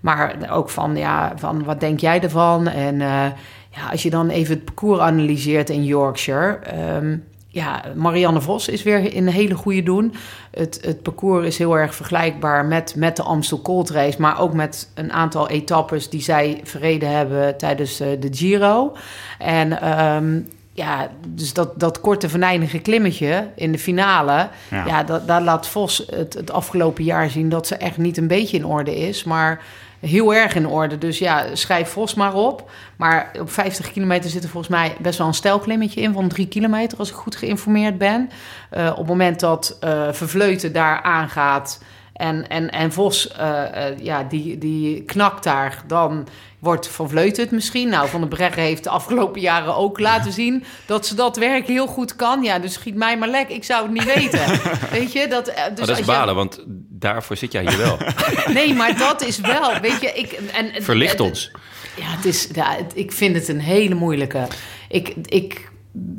[0.00, 2.68] maar ook van, ja, van wat denk jij ervan?
[2.68, 3.26] En eh,
[3.70, 6.58] ja, als je dan even het parcours analyseert in Yorkshire.
[6.62, 7.16] ehm,
[7.52, 10.14] ja, Marianne Vos is weer in een hele goede doen.
[10.50, 14.20] Het, het parcours is heel erg vergelijkbaar met, met de Amstel Gold Race...
[14.20, 18.96] maar ook met een aantal etappes die zij verreden hebben tijdens eh, de Giro.
[19.38, 20.40] En ehm,
[20.72, 24.48] ja, dus dat, dat korte venijnige klimmetje in de finale...
[24.70, 24.86] Ja.
[24.86, 27.48] ja, dat, daar laat Vos het, het afgelopen jaar zien...
[27.48, 29.62] dat ze echt niet een beetje in orde is, maar
[30.00, 30.98] heel erg in orde.
[30.98, 32.70] Dus ja, schrijf Vos maar op.
[32.96, 36.12] Maar op 50 kilometer zit er volgens mij best wel een stijlklimmetje in...
[36.12, 38.30] van drie kilometer, als ik goed geïnformeerd ben.
[38.70, 41.80] Eh, op het moment dat eh Vervleuten daar aangaat...
[42.12, 45.82] En, en, en Vos, eh, ja, die, die knakt daar.
[45.86, 46.28] Dan
[46.60, 46.96] wordt
[47.36, 47.88] het misschien.
[47.88, 50.64] Nou, Van den Breggen heeft de afgelopen jaren ook laten zien...
[50.86, 52.42] dat ze dat werk heel goed kan.
[52.42, 53.48] Ja, dus schiet mij maar lek.
[53.48, 54.40] Ik zou het niet weten.
[54.98, 55.28] Weet je?
[55.28, 57.98] Dat, eh, dus Maar dat is balen, want daarvoor zit jij hier wel.
[58.54, 60.12] Nee, maar dat is wel, weet je...
[60.12, 61.50] Ik, en, Verlicht ons.
[61.96, 64.46] Ja, het is, ja, ik vind het een hele moeilijke.
[64.88, 65.69] Ik, ik,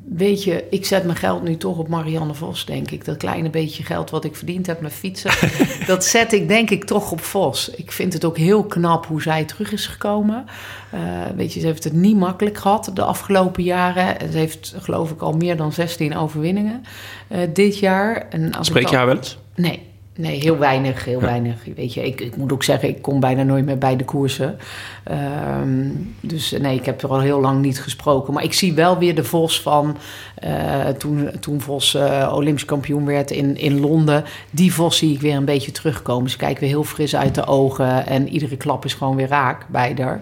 [0.10, 3.06] weet je, ik zet mijn geld nu toch op Marianne Vos, denk ik.
[3.06, 5.32] Dat kleine beetje geld wat ik verdiend heb met fietsen...
[5.88, 7.70] dat zet ik denk ik toch op Vos.
[7.70, 10.46] Ik vind het ook heel knap hoe zij terug is gekomen.
[10.90, 11.00] Eh,
[11.36, 14.32] weet je, ze heeft het niet makkelijk gehad de afgelopen jaren.
[14.32, 16.84] Ze heeft geloof ik al meer dan 16 overwinningen
[17.28, 18.28] eh, dit jaar.
[18.30, 19.38] En als Spreek je haar wel eens?
[19.56, 21.56] Nee, nee, heel weinig, heel weinig.
[21.76, 24.58] Weet je, ik, ik moet ook zeggen, ik kom bijna nooit meer bij de koersen.
[25.04, 28.34] Ehm, dus nee, ik heb er al heel lang niet gesproken.
[28.34, 29.98] Maar ik zie wel weer de Vos van
[30.36, 34.24] eh, toen, toen Vos eh, Olympisch kampioen werd in, in Londen.
[34.52, 36.30] Die Vos zie ik weer een beetje terugkomen.
[36.30, 39.66] Ze kijken weer heel fris uit de ogen en iedere klap is gewoon weer raak
[39.70, 40.22] bij haar.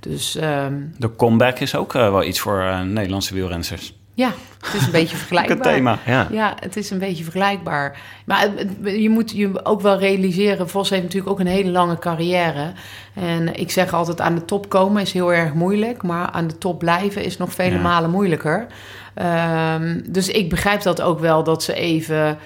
[0.00, 3.94] Dus ehm, De comeback is ook eh, wel iets voor Nederlandse wielrenners.
[4.14, 5.56] ja, het is een beetje vergelijkbaar.
[5.56, 5.98] Het thema.
[6.06, 6.26] Ja.
[6.30, 7.98] Ja, het is een beetje vergelijkbaar.
[8.24, 8.48] Maar
[8.82, 10.68] je moet je ook wel realiseren...
[10.68, 12.72] Vos heeft natuurlijk ook een hele lange carrière.
[13.14, 16.02] En ik zeg altijd, aan de top komen is heel erg moeilijk...
[16.02, 17.80] maar aan de top blijven is nog vele Ja.
[17.80, 18.66] malen moeilijker.
[19.14, 22.38] Ehm, dus ik begrijp dat ook wel, dat ze even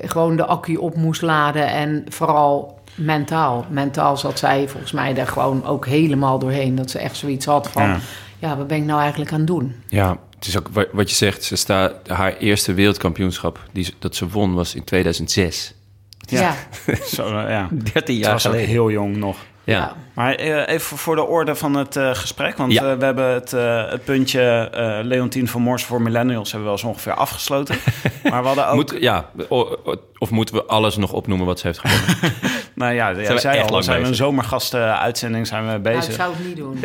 [0.00, 1.68] gewoon de accu op moest laden...
[1.68, 3.64] en vooral mentaal.
[3.68, 6.74] Mentaal zat zij volgens mij daar gewoon ook helemaal doorheen.
[6.74, 7.82] Dat ze echt zoiets had van...
[7.82, 7.98] Ja.
[8.38, 9.82] ja, wat ben ik nou eigenlijk aan het doen?
[9.88, 11.44] Ja, het is ook wa- wat je zegt.
[11.44, 15.74] Ze staat, haar eerste wereldkampioenschap die, dat ze won was in 2006.
[16.18, 16.54] Ja,
[17.14, 17.68] Zo, eh, ja.
[17.92, 19.36] 13 Ze was ook heel jong nog.
[19.64, 19.96] Ja.
[20.14, 22.56] Maar eh, even voor de orde van het eh, gesprek.
[22.56, 22.90] Want Ja.
[22.92, 24.40] eh, we hebben het, eh, het puntje
[24.72, 26.52] eh Leontien van Mors voor Millennials...
[26.52, 27.76] hebben we wel eens ongeveer afgesloten.
[28.30, 28.74] maar we hadden ook...
[28.74, 32.32] Moet, ja, o- o- of moeten we alles nog opnoemen wat ze heeft gewonnen?
[32.74, 34.24] nou ja, zei echt al, zijn we een bezig.
[34.24, 36.14] zomergasten-uitzending zijn we nou, ik bezig.
[36.14, 36.80] zou het niet doen.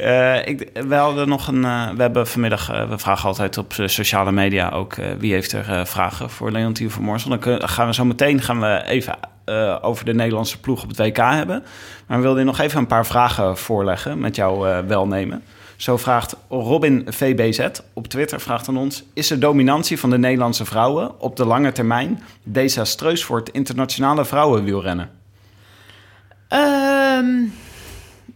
[0.00, 1.64] Eh, ik, we hadden nog een.
[1.64, 2.70] eh, we hebben vanmiddag.
[2.70, 4.94] eh, we vragen altijd op sociale media ook.
[5.18, 7.38] wie heeft er vragen voor Leontien van Moorsel.
[7.38, 9.18] Dan gaan we zo meteen gaan we even
[9.82, 11.62] over de Nederlandse ploeg op het WK hebben.
[12.06, 15.42] Maar we wilden nog even een paar vragen voorleggen met jouw welnemen.
[15.76, 20.64] Zo vraagt Robin VBZ op Twitter vraagt aan ons: Is de dominantie van de Nederlandse
[20.64, 25.10] vrouwen op de lange termijn desastreus voor het internationale vrouwenwielrennen?
[26.48, 27.28] Ehm,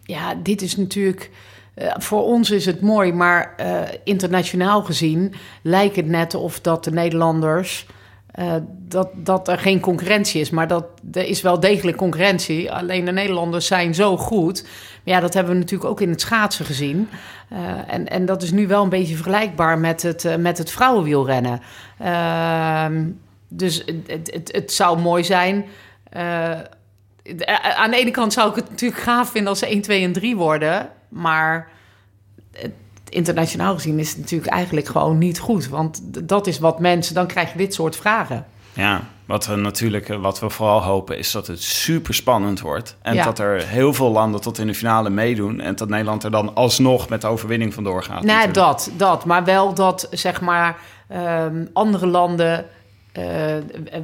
[0.02, 1.30] ja, dit is natuurlijk.
[1.74, 6.84] Eh, voor ons is het mooi, maar eh, internationaal gezien lijkt het net of dat
[6.84, 7.86] de Nederlanders.
[8.30, 12.72] eh, dat, dat er geen concurrentie is, maar dat er is wel degelijk concurrentie.
[12.72, 14.66] Alleen de Nederlanders zijn zo goed.
[15.02, 17.08] Ja, dat hebben we natuurlijk ook in het schaatsen gezien.
[17.86, 21.60] En, en dat is nu wel een beetje vergelijkbaar met het, met het vrouwenwielrennen.
[21.98, 23.08] Ehm,
[23.48, 25.64] dus het, het, het, zou mooi zijn.
[27.76, 30.12] aan de ene kant zou ik het natuurlijk gaaf vinden als ze 1, 2 en
[30.12, 30.90] 3 worden.
[31.14, 31.68] Maar
[32.52, 32.72] het-
[33.08, 35.68] internationaal gezien is het natuurlijk eigenlijk gewoon niet goed.
[35.68, 38.46] Want dat is wat mensen, dan krijg je dit soort vragen.
[38.72, 42.96] Ja, wat we natuurlijk, eh, wat we vooral hopen is dat het super spannend wordt.
[43.02, 43.24] En Ja.
[43.24, 45.60] dat er heel veel landen tot in de finale meeddoen.
[45.60, 48.22] En dat Nederland er dan alsnog met de overwinning vandoor gaat.
[48.22, 48.54] Natuurlijk.
[48.54, 49.24] dat, dat.
[49.24, 50.76] Maar wel dat, zeg maar,
[51.08, 52.66] ehm, andere landen
[53.12, 53.22] eh,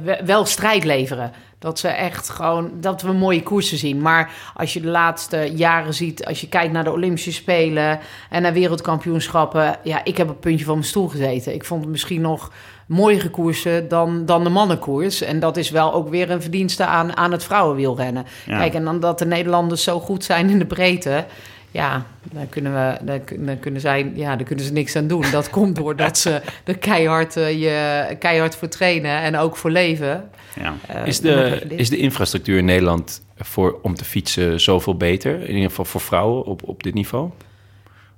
[0.03, 1.31] we- wel strijd leveren.
[1.61, 4.01] Dat ze echt gewoon, dat we mooie koersen zien.
[4.01, 8.41] Maar als je de laatste jaren ziet, als je kijkt naar de Olympische Spelen en
[8.41, 9.77] naar wereldkampioenschappen.
[9.83, 11.53] Ja, ik heb op het puntje van mijn stoel gezeten.
[11.53, 12.51] Ik vond het misschien nog
[12.85, 15.21] mooiere koersen dan, dan de mannenkoers.
[15.21, 18.25] En dat is wel ook weer een verdienste aan, aan het vrouwenwielrennen.
[18.45, 18.57] Ja.
[18.57, 21.25] Kijk, en dan dat de Nederlanders zo goed zijn in de breedte.
[21.73, 25.25] Ja, daar kunnen, we, daar, daar kunnen, zij, ja, daar kunnen ze niks aan doen.
[25.31, 30.29] Dat komt doordat ze er keihard, eh, je, keihard voor trainen en ook voor leven.
[30.59, 30.73] Ja.
[30.87, 35.41] Eh, Is de, is de infrastructuur in Nederland voor, om te fietsen zoveel beter?
[35.41, 37.29] In ieder geval voor vrouwen op, op dit niveau?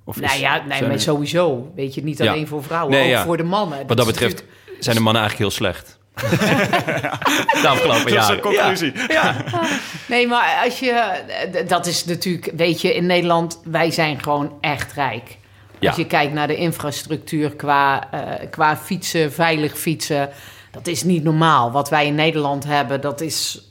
[0.04, 1.72] Of Nou is- ja, nee, maar er- sowieso.
[1.76, 2.32] Weet je, niet Ja.
[2.32, 3.24] alleen voor vrouwen, Nee, ook ja.
[3.24, 3.78] voor de mannen.
[3.78, 6.00] Wat dat is betreft natuurlijk- zijn de mannen eigenlijk heel slecht.
[7.62, 8.36] De afgelopen Dat is jaren.
[8.36, 8.94] de conclusie.
[10.08, 11.22] Nee, maar als je...
[11.68, 12.52] Dat is natuurlijk...
[12.56, 15.38] Weet je, in Nederland, wij zijn gewoon echt rijk.
[15.80, 15.88] Ja.
[15.90, 20.30] Als je kijkt naar de infrastructuur qua, eh, qua fietsen, veilig fietsen...
[20.72, 21.72] Dat is niet normaal.
[21.72, 23.62] Wat wij in Nederland hebben, dat is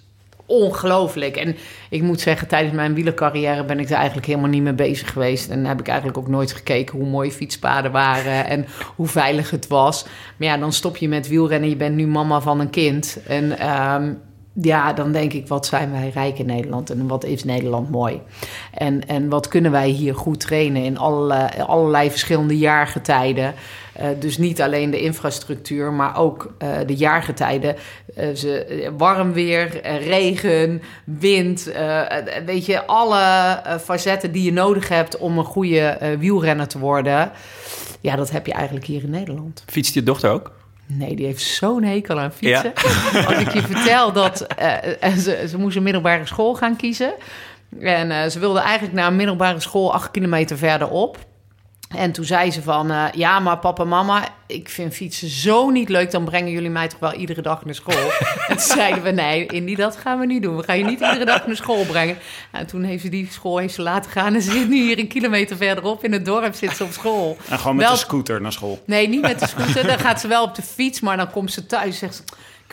[0.46, 1.36] ongelooflijk.
[1.36, 1.56] En
[1.90, 5.50] ik moet zeggen, tijdens mijn wielercarrière ben ik er eigenlijk helemaal niet mee bezig geweest.
[5.50, 9.66] En heb ik eigenlijk ook nooit gekeken hoe mooi fietspaden waren en hoe veilig het
[9.66, 10.04] was.
[10.36, 11.68] Maar ja, dan stop je met wielrennen.
[11.68, 13.18] Je bent nu mama van een kind.
[13.26, 14.12] En ehm,
[14.52, 18.20] ja, dan denk ik, wat zijn wij rijk in Nederland en wat is Nederland mooi?
[18.74, 23.54] En, en wat kunnen wij hier goed trainen in allerlei, allerlei verschillende jaargetijden?
[23.92, 27.76] Eh, dus niet alleen de infrastructuur, maar ook eh, de jaargetijden.
[28.14, 31.72] Eh, ze, warm weer, regen, wind.
[32.46, 37.30] weet je, alle facetten die je nodig hebt om een goede wielrenner te worden.
[38.00, 39.64] Ja, dat heb je eigenlijk hier in Nederland.
[39.66, 40.52] Fietst je dochter ook?
[40.98, 42.72] Nee, die heeft zo'n hekel aan fietsen.
[43.26, 47.14] Als ik je vertel dat eh, eh, ze, ze moest een middelbare school gaan kiezen.
[47.80, 51.18] En eh, ze wilde eigenlijk naar een middelbare school acht kilometer verderop.
[51.96, 55.70] En toen zei ze van, eh, ja, maar papa en mama, ik vind fietsen zo
[55.70, 56.10] niet leuk.
[56.10, 58.10] Dan brengen jullie mij toch wel iedere dag naar school.
[58.48, 60.56] en toen zeiden we, nee, Indy, dat gaan we niet doen.
[60.56, 62.18] We gaan je niet iedere dag naar school brengen.
[62.50, 64.34] En toen heeft ze die school heeft ze laten gaan.
[64.34, 67.36] En ze zit nu hier een kilometer verderop in het dorp, zit ze op school.
[67.48, 68.82] En gewoon met Wel- de scooter naar school.
[68.86, 69.86] Nee, niet met de scooter.
[69.86, 72.22] Dan gaat ze wel op de fiets, maar dan komt ze thuis en zegt ze...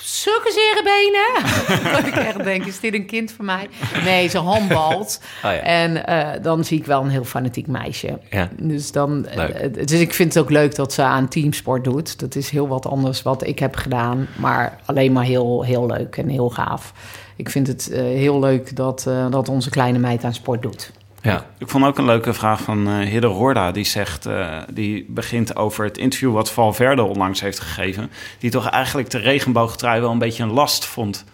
[0.01, 1.93] Zulke zere benen.
[1.93, 3.69] dat ik echt denk, is dit een kind van mij?
[4.03, 5.19] Nee, ze handbalt.
[5.43, 5.59] Oh ja.
[5.59, 8.19] En eh, dan zie ik wel een heel fanatiek meisje.
[8.29, 8.49] Ja.
[8.57, 9.49] Dus, dan, Leuk.
[9.49, 12.19] eh, dus ik vind het ook leuk dat ze aan teamsport doet.
[12.19, 14.27] Dat is heel wat anders wat ik heb gedaan.
[14.37, 16.93] Maar alleen maar heel, heel leuk en heel gaaf.
[17.35, 20.91] Ik vind het eh, heel leuk dat, eh, dat onze kleine meid aan sport doet.
[21.21, 21.45] Ja.
[21.57, 23.71] Ik vond ook een leuke vraag van eh Hidde Roorda.
[23.71, 28.11] Die zegt, eh, die begint over het interview wat Valverde onlangs heeft gegeven.
[28.39, 31.25] Die toch eigenlijk de regenboogtrui wel een beetje een last vond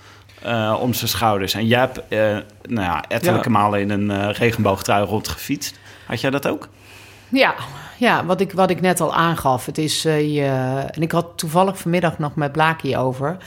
[0.41, 1.54] eh, om zijn schouders.
[1.54, 2.19] En jij hebt eh,
[2.69, 3.58] nou ja, ettelijke Ja.
[3.58, 5.80] malen in een eh, regenboogtrui rondgefietst.
[6.06, 6.67] Had jij dat ook?
[7.30, 7.56] Ja,
[7.98, 9.65] ja wat, ik, wat ik net al aangaf.
[9.65, 10.45] Het is, eh, je,
[10.91, 13.38] en ik had toevallig vanmiddag nog met Blaakie over.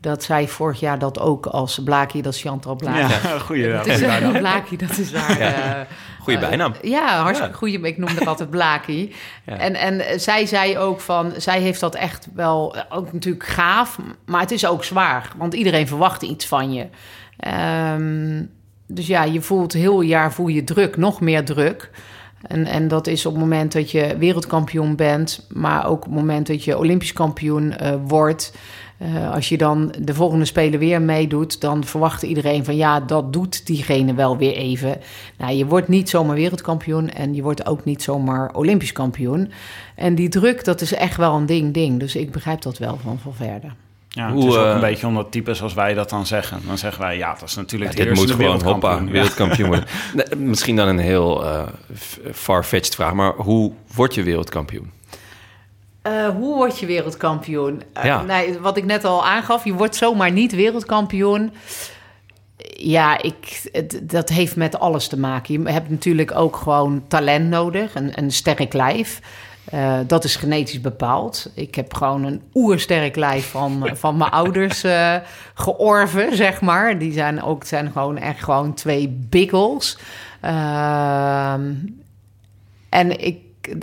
[0.00, 3.28] Dat zij vorig jaar dat ook als Blaakie, dat is Chantal Blaakie.
[3.30, 3.72] Ja, goeie.
[3.72, 4.30] Dat ja.
[4.38, 5.38] Blaakie, dat is haar...
[5.40, 5.80] eh,
[6.20, 6.74] Goeie eh, bijnaam.
[6.82, 7.58] ja, hartstikke Ja.
[7.58, 7.80] goeie.
[7.80, 9.14] Ik noemde haar altijd Blaakie.
[9.46, 9.56] Ja.
[9.58, 11.32] En, en zij zei ook van...
[11.36, 12.76] Zij heeft dat echt wel...
[12.88, 15.30] Ook natuurlijk gaaf, maar het is ook zwaar.
[15.36, 16.86] Want iedereen verwacht iets van je.
[17.36, 18.42] Ehm,
[18.86, 21.90] dus ja, je voelt heel jaar voel je druk, nog meer druk.
[22.42, 25.46] En, en dat is op het moment dat je wereldkampioen bent...
[25.48, 28.52] maar ook op het moment dat je olympisch kampioen eh, wordt...
[28.98, 33.32] Eh, als je dan de volgende spelen weer meedoet, dan verwacht iedereen van ja, dat
[33.32, 34.98] doet diegene wel weer even.
[35.38, 39.52] Nou, je wordt niet zomaar wereldkampioen en je wordt ook niet zomaar Olympisch kampioen.
[39.94, 42.00] En die druk, dat is echt wel een ding, ding.
[42.00, 43.66] Dus ik begrijp dat wel van Valverde.
[44.08, 46.60] Ja, Hoe, het is ook eh, een beetje omdat types zoals wij dat dan zeggen.
[46.66, 49.06] Dan zeggen wij, ja, dat is natuurlijk Ja, de dit moet gewoon wereldkampioen.
[49.06, 49.12] Ja.
[49.12, 49.86] wereldkampioen worden.
[50.14, 51.62] Nee, Misschien dan een heel eh,
[51.96, 54.90] f- far-fetched vraag, maar hoe word je wereldkampioen?
[56.06, 57.82] Eh, hoe word je wereldkampioen?
[57.92, 58.22] Eh, Ja.
[58.22, 61.52] nee, wat ik net al aangaf, je wordt zomaar niet wereldkampioen.
[62.76, 65.62] Ja, ik, het- dat heeft met alles te maken.
[65.62, 69.20] Je hebt natuurlijk ook gewoon talent nodig, een, een sterk lijf.
[69.64, 71.50] Eh, dat is genetisch bepaald.
[71.54, 74.84] Ik heb gewoon een oersterk lijf van, van mijn ouders
[75.54, 76.98] georven, zeg maar.
[76.98, 79.98] Die zijn ook zijn gewoon echt gewoon twee biggels.
[80.40, 81.72] Ehm,
[82.88, 83.38] en ik,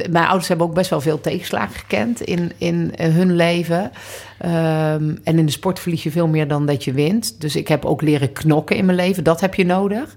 [0.10, 3.91] mijn ouders hebben ook best wel veel tegenslagen gekend in, in eh, hun leven.
[4.38, 7.41] Ehm, en in de sport verlies je veel meer dan dat je wint.
[7.41, 9.24] Dus ik heb ook leren knokken in mijn leven.
[9.24, 10.15] Dat heb je nodig.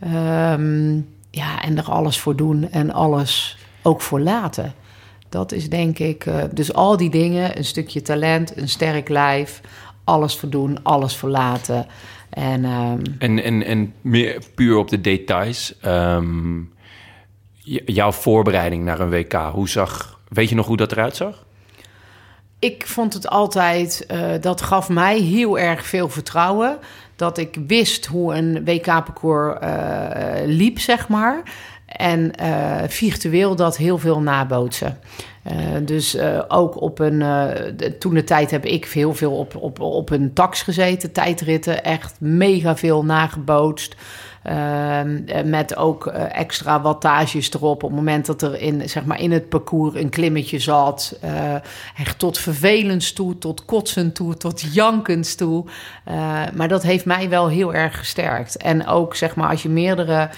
[0.00, 0.94] Ehm,
[1.30, 4.74] ja, en er alles voor doen en alles ook voor laten.
[5.28, 6.26] Dat is denk ik.
[6.26, 9.60] eh, dus al die dingen, een stukje talent, een sterk lijf,
[10.04, 11.86] alles voor doen, alles voor laten.
[12.30, 15.74] En ehm, En, en, meer puur op de details.
[15.80, 15.86] J-
[17.84, 20.20] jouw voorbereiding naar een WK, hoe zag...
[20.28, 21.44] Weet je nog hoe dat eruit zag?
[22.62, 26.78] ik vond het altijd, eh, dat gaf mij heel erg veel vertrouwen.
[27.16, 31.42] Dat ik wist hoe een WK-parcours eh, liep, zeg maar.
[31.86, 34.98] En eh, virtueel dat heel veel nabootsen.
[35.82, 36.16] Dus
[36.48, 37.24] ook op een.
[37.98, 42.14] toen de tijd heb ik heel veel op, op, op een tax gezeten, tijdritten, echt
[42.20, 43.96] mega veel nagebootst.
[44.42, 47.82] Ehm, eh, met ook eh, extra wattages erop.
[47.82, 51.18] Op het moment dat er in, zeg maar, in het parcours een klimmetje zat.
[51.20, 51.54] eh,
[51.98, 55.64] echt tot vervelens toe, tot kotsen toe, tot jankens toe.
[56.54, 58.56] Maar dat heeft mij wel heel erg gesterkt.
[58.56, 60.28] En ook zeg maar, als je meerdere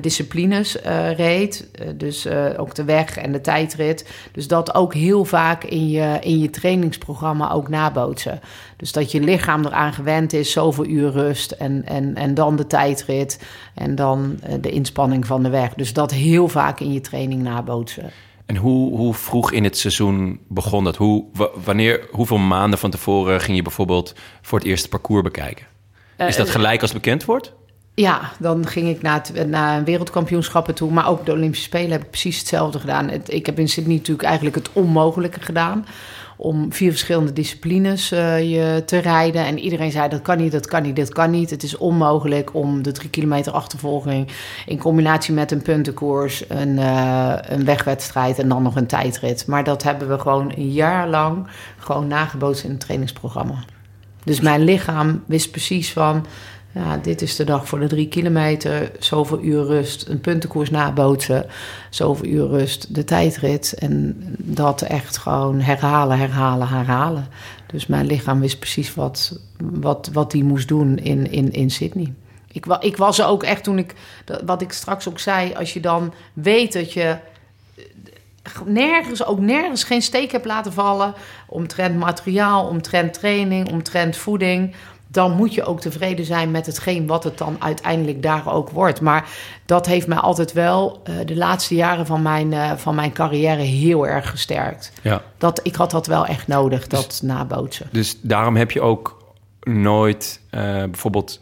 [0.00, 0.76] disciplines
[1.16, 1.68] reed.
[1.94, 4.10] dus ook de weg en de tijdrit.
[4.32, 8.40] Dus dat ook heel vaak in je, in je trainingsprogramma ook nabootsen.
[8.78, 12.66] Dus dat je lichaam eraan gewend is, zoveel uur rust en, en, en dan de
[12.66, 13.42] tijdrit
[13.74, 15.74] en dan eh, de inspanning van de weg.
[15.74, 18.10] Dus dat heel vaak in je training nabootsen.
[18.46, 20.96] En hoe, hoe vroeg in het seizoen begon dat?
[20.96, 25.66] Hoe, wa- wanneer, hoeveel maanden van tevoren ging je bijvoorbeeld voor het eerste parcours bekijken?
[26.16, 27.52] Is dat gelijk als bekend wordt?
[27.94, 30.90] Ja, dan ging ik naar, het, naar wereldkampioenschappen toe.
[30.90, 33.08] Maar ook de Olympische Spelen heb ik precies hetzelfde gedaan.
[33.08, 35.86] Het, ik heb in Sydney natuurlijk eigenlijk het onmogelijke gedaan.
[36.40, 39.44] Om vier verschillende disciplines eh, je te rijden.
[39.44, 41.50] En iedereen zei dat kan niet, dat kan niet, dat kan niet.
[41.50, 44.28] Het is onmogelijk om de drie kilometer achtervolging...
[44.66, 49.46] in combinatie met een puntenkoers, een, eh, een wegwedstrijd en dan nog een tijdrit.
[49.46, 51.46] Maar dat hebben we gewoon een jaar lang
[51.78, 53.64] gewoon nagebootst in het trainingsprogramma.
[54.24, 56.26] Dus mijn lichaam wist precies van...
[56.72, 58.90] Ja, dit is de dag voor de drie kilometer.
[58.98, 61.46] Zoveel uur rust, een puntenkoers nabootsen.
[61.90, 63.74] Zoveel uur rust, de tijdrit.
[63.78, 67.28] En dat echt gewoon herhalen, herhalen, herhalen.
[67.66, 72.12] Dus mijn lichaam wist precies wat, wat, wat die moest doen in, in, in Sydney.
[72.52, 73.94] Ik, ik was er ook echt toen ik,
[74.44, 77.16] wat ik straks ook zei, als je dan weet dat je
[78.64, 81.14] nergens, ook nergens geen steek hebt laten vallen.
[81.46, 84.74] Omtrent materiaal, omtrent training, omtrent voeding.
[85.10, 89.00] Dan moet je ook tevreden zijn met hetgeen wat het dan uiteindelijk daar ook wordt.
[89.00, 89.28] Maar
[89.66, 93.62] dat heeft mij altijd wel eh, de laatste jaren van mijn, eh, van mijn carrière
[93.62, 94.92] heel erg gesterkt.
[95.02, 95.22] Ja.
[95.38, 97.88] Dat, ik had dat wel echt nodig, dat nabootsen.
[97.92, 99.22] Dus daarom heb je ook
[99.62, 101.40] nooit eh, bijvoorbeeld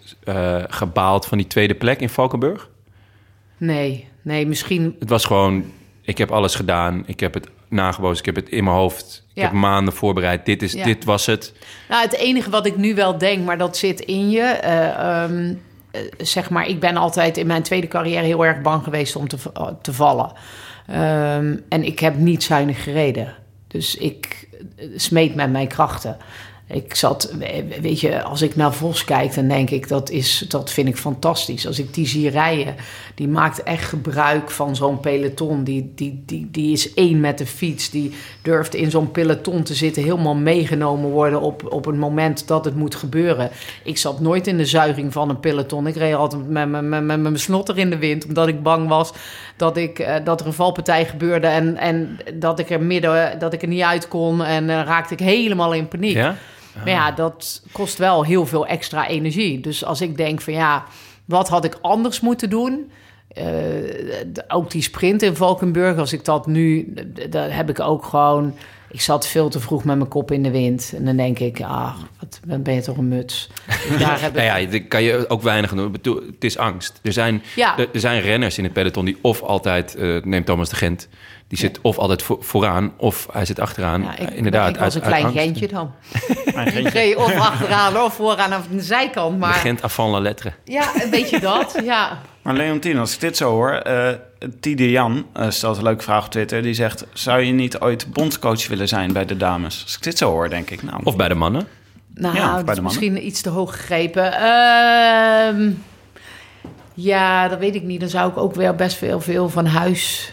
[0.68, 2.68] gebaald van die tweede plek in Valkenburg?
[3.56, 5.64] Nee, nee, misschien Het was gewoon,
[6.02, 7.02] ik heb alles gedaan.
[7.06, 8.20] Ik heb het nagebootst.
[8.20, 9.24] Ik heb het in mijn hoofd.
[9.34, 9.42] Ik Ja.
[9.42, 10.46] heb maanden voorbereid.
[10.46, 10.84] Dit, is, Ja.
[10.84, 11.52] dit was het.
[11.88, 14.40] Nou, het enige wat ik nu wel denk, maar dat zit in je.
[14.42, 14.88] eh,
[15.22, 15.54] ehm,
[15.90, 19.28] eh, zeg maar, ik ben altijd in mijn tweede carrière heel erg bang geweest om
[19.28, 20.32] te, eh, te vallen.
[20.86, 23.34] Ehm, en ik heb niet zuinig gereden.
[23.68, 24.48] Dus ik
[24.96, 26.16] smeet met mijn krachten.
[26.68, 30.44] Ik zat, we- weet je, als ik naar Vos kijk, dan denk ik dat is,
[30.48, 31.66] dat vind ik fantastisch.
[31.66, 32.74] Als ik die zie rijden,
[33.14, 35.64] die maakt echt gebruik van zo'n peloton.
[35.64, 37.90] Die, die, die, die is één met de fiets.
[37.90, 42.64] Die durft in zo'n peloton te zitten, helemaal meegenomen worden op, op het moment dat
[42.64, 43.50] het moet gebeuren.
[43.84, 45.86] Ik zat nooit in de zuiging van een peloton.
[45.86, 48.88] Ik reed altijd met, met, met, met mijn snotter in de wind, omdat ik bang
[48.88, 49.12] was
[49.56, 53.52] dat, ik, eh, dat er een valpartij gebeurde en, en dat ik er midden, dat
[53.52, 54.42] ik er niet uit kon.
[54.44, 56.14] En dan raakte ik helemaal in paniek.
[56.16, 56.36] Ja?
[56.76, 59.60] Maar ja, dat kost wel heel veel extra energie.
[59.60, 60.84] Dus als ik denk van ja,
[61.24, 62.90] wat had ik anders moeten doen?
[63.28, 63.44] Eh,
[64.48, 66.94] ook die sprint in Valkenburg, als ik dat nu,
[67.30, 68.54] daar heb ik ook gewoon.
[68.90, 70.92] Ik zat veel te vroeg met mijn kop in de wind.
[70.96, 73.48] En dan denk ik, ah, wat dan ben je toch een muts.
[73.98, 74.42] Daar heb ik.
[74.42, 76.22] Nou ja, daar kan je ook weinig aan doen.
[76.32, 77.00] Het is angst.
[77.02, 77.78] Er zijn, Ja.
[77.78, 79.94] er, er zijn renners in het peloton die of altijd...
[79.94, 81.08] eh neemt Thomas de Gent.
[81.48, 84.02] Die zit of altijd vo- vooraan of hij zit achteraan.
[84.02, 85.24] Ja, ik, Inderdaad, ik was een uit- klein
[85.70, 85.92] dan.
[86.72, 86.88] Geentje.
[86.88, 89.38] reed of achteraan of vooraan of aan de zijkant.
[89.38, 90.52] Maar Gent avant la lettre.
[90.64, 91.74] ja, een beetje dat.
[91.84, 92.18] Ja.
[92.42, 93.72] Maar Leontien, als ik dit zo hoor...
[93.72, 94.08] eh
[94.60, 96.62] Tide Jan eh, stelt een leuke vraag op Twitter.
[96.62, 99.82] Die zegt, zou je niet ooit bondscoach willen zijn bij de dames?
[99.84, 100.82] Als ik dit zo hoor, denk ik...
[100.82, 101.68] Nou, Of bij de mannen.
[102.14, 102.82] Nou, Ja, bij dat de is mannen.
[102.84, 104.32] misschien iets te hoog gegrepen.
[104.32, 105.70] Ehm,
[106.94, 108.00] ja, dat weet ik niet.
[108.00, 110.32] Dan zou ik ook wel best veel, veel van huis.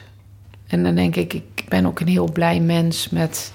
[0.73, 3.51] En dan denk ik, ik ben ook een heel blij mens met...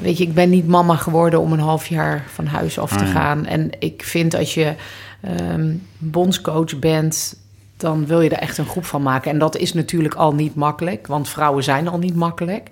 [0.00, 2.98] Weet je, ik ben niet mama geworden om een half jaar van huis af te
[2.98, 3.12] Ah, ja.
[3.12, 3.46] gaan.
[3.46, 4.74] En ik vind als je
[5.20, 7.36] ehm, bondscoach bent...
[7.76, 9.30] dan wil je er echt een groep van maken.
[9.30, 12.70] En dat is natuurlijk al niet makkelijk, want vrouwen zijn al niet makkelijk.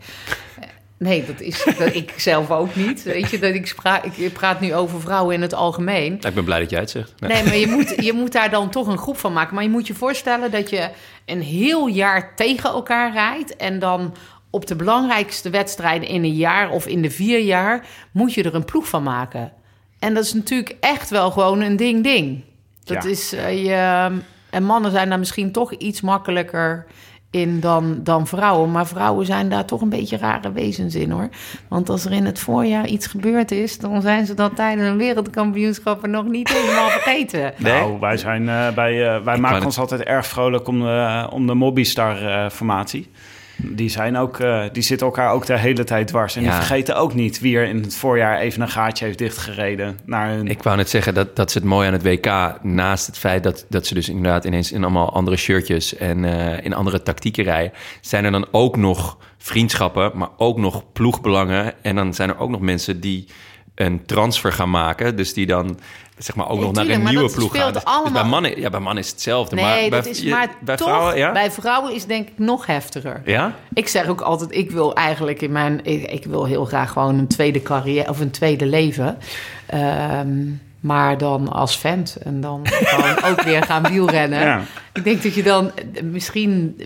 [0.99, 3.03] Nee, dat is dat ik zelf ook niet.
[3.03, 6.13] Weet je, dat ik, spra ik praat nu over vrouwen in het algemeen.
[6.15, 7.13] Ik ben blij dat jij het zegt.
[7.19, 7.31] Nee.
[7.33, 9.55] Nee, maar je moet, je moet daar dan toch een groep van maken.
[9.55, 10.89] Maar je moet je voorstellen dat je
[11.27, 13.57] een heel jaar tegen elkaar rijdt.
[13.57, 14.15] En dan
[14.51, 17.87] op de belangrijkste wedstrijden in een jaar of in de vier jaar...
[18.13, 19.53] moet je er een ploeg van maken.
[19.99, 22.45] En dat is natuurlijk echt wel gewoon een ding-ding.
[22.85, 23.11] Dat Ja.
[23.11, 24.11] is eh, je...
[24.51, 26.87] En mannen zijn daar misschien toch iets makkelijker
[27.37, 28.71] in dan, dan vrouwen.
[28.71, 31.29] Maar vrouwen zijn daar toch een beetje rare wezens in, hoor.
[31.69, 33.79] Want als er in het voorjaar iets gebeurd is...
[33.79, 37.55] dan zijn ze dat tijdens een wereldkampioenschappen nog niet helemaal vergeten.
[37.67, 41.47] Nou, wij, zijn, eh, bij, eh, wij maken ons altijd erg vrolijk om de, om
[41.47, 43.11] de Mobbystar-formatie.
[43.57, 46.37] Die, zijn ook, eh, die zitten elkaar ook de hele tijd dwars.
[46.37, 46.49] En Ja.
[46.49, 50.29] die vergeten ook niet wie er in het voorjaar even een gaatje heeft dichtgereden naar
[50.31, 50.49] hun...
[50.49, 52.59] Ik wou net zeggen, dat, dat is het mooie aan het WK.
[52.63, 56.65] Naast het feit dat, dat ze dus inderdaad ineens in allemaal andere shirtjes en eh,
[56.65, 61.73] in andere tactieken rijden, zijn er dan ook nog vriendschappen, maar ook nog ploegbelangen.
[61.83, 63.27] En dan zijn er ook nog mensen die
[63.77, 65.17] een transfer gaan maken.
[65.17, 65.79] Dus die dan
[66.19, 68.03] zeg maar ook nog naar een maar nieuwe dat ploeg speelt gaan.
[68.03, 69.57] Dus, dus bij mannen, ja, bij mannen is het hetzelfde.
[69.57, 71.33] Nee, maar bij, dat is je- maar bij toch, vrouwen, ja?
[71.33, 73.23] bij vrouwen is denk ik nog heftiger.
[73.25, 73.55] Ja?
[73.73, 75.81] Ik zeg ook altijd, ik wil eigenlijk in mijn...
[75.85, 79.19] Ik, ik wil heel graag gewoon een tweede carrière of een tweede leven.
[79.67, 80.45] Ehm,
[80.81, 82.17] maar dan als vent.
[82.17, 84.41] En dan gewoon ook weer gaan wielrennen.
[84.41, 84.63] Ja.
[84.93, 85.71] Ik denk dat je dan
[86.03, 86.81] misschien...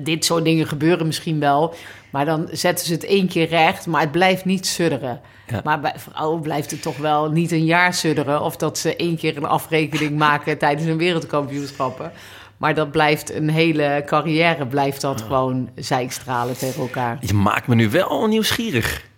[0.00, 1.74] Dit soort dingen gebeuren misschien wel.
[2.10, 3.86] Maar dan zetten ze het één keer recht.
[3.86, 5.20] Maar het blijft niet sudderen.
[5.50, 5.60] Ja.
[5.64, 8.42] Maar bij vrouwen blijft het toch wel niet een jaar sudderen.
[8.42, 12.12] Of dat ze één keer een afrekening maken tijdens een wereldkampioenschappen.
[12.56, 17.18] Maar dat blijft een hele carrière, blijft dat gewoon zijkstralen tegen elkaar.
[17.20, 19.08] Je maakt me nu wel nieuwsgierig.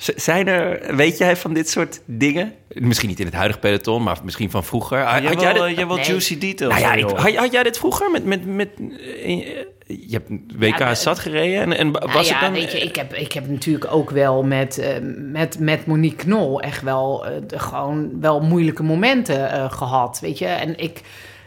[0.00, 2.52] Z- Zijn er, weet jij van dit soort dingen?
[2.68, 4.98] Misschien niet in het huidige peloton, maar misschien van vroeger.
[4.98, 6.04] Had, jij had jij dit- jij Nee.
[6.04, 6.72] juicy details.
[6.80, 8.24] Nou ja, ik, had, had jij dit vroeger met...
[8.24, 8.68] met, met
[9.24, 9.36] eh,
[9.86, 12.52] je hebt WK Ja, zat gereden en, en was Nou ja, het dan...
[12.52, 16.60] weet je, ik heb, ik heb natuurlijk ook wel met, eh, met, met Monique Knol
[16.60, 20.46] echt wel eh, de- gewoon wel moeilijke momenten eh, gehad, weet je.
[20.46, 21.00] En ik,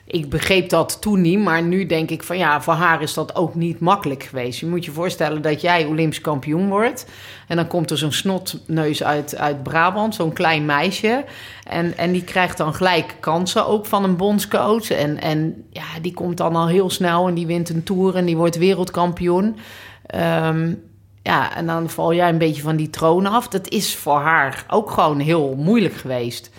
[0.06, 3.36] ik begreep dat toen niet, maar nu denk ik van ja, voor haar is dat
[3.36, 4.60] ook niet makkelijk geweest.
[4.60, 7.06] Je moet je voorstellen dat jij Olympisch kampioen wordt
[7.48, 11.26] en dan komt er zo'n snotneus uit, uit Brabant, zo'n klein meisje.
[11.64, 14.90] En, en die krijgt dan gelijk kansen ook van een bondscoach.
[14.90, 18.26] En, en ja, die komt dan al heel snel en die wint een tour en
[18.26, 19.58] die wordt wereldkampioen.
[20.06, 20.74] Ehm,
[21.22, 23.48] ja, en dan val jij een beetje van die troon af.
[23.48, 26.52] Dat is voor haar ook gewoon heel moeilijk geweest.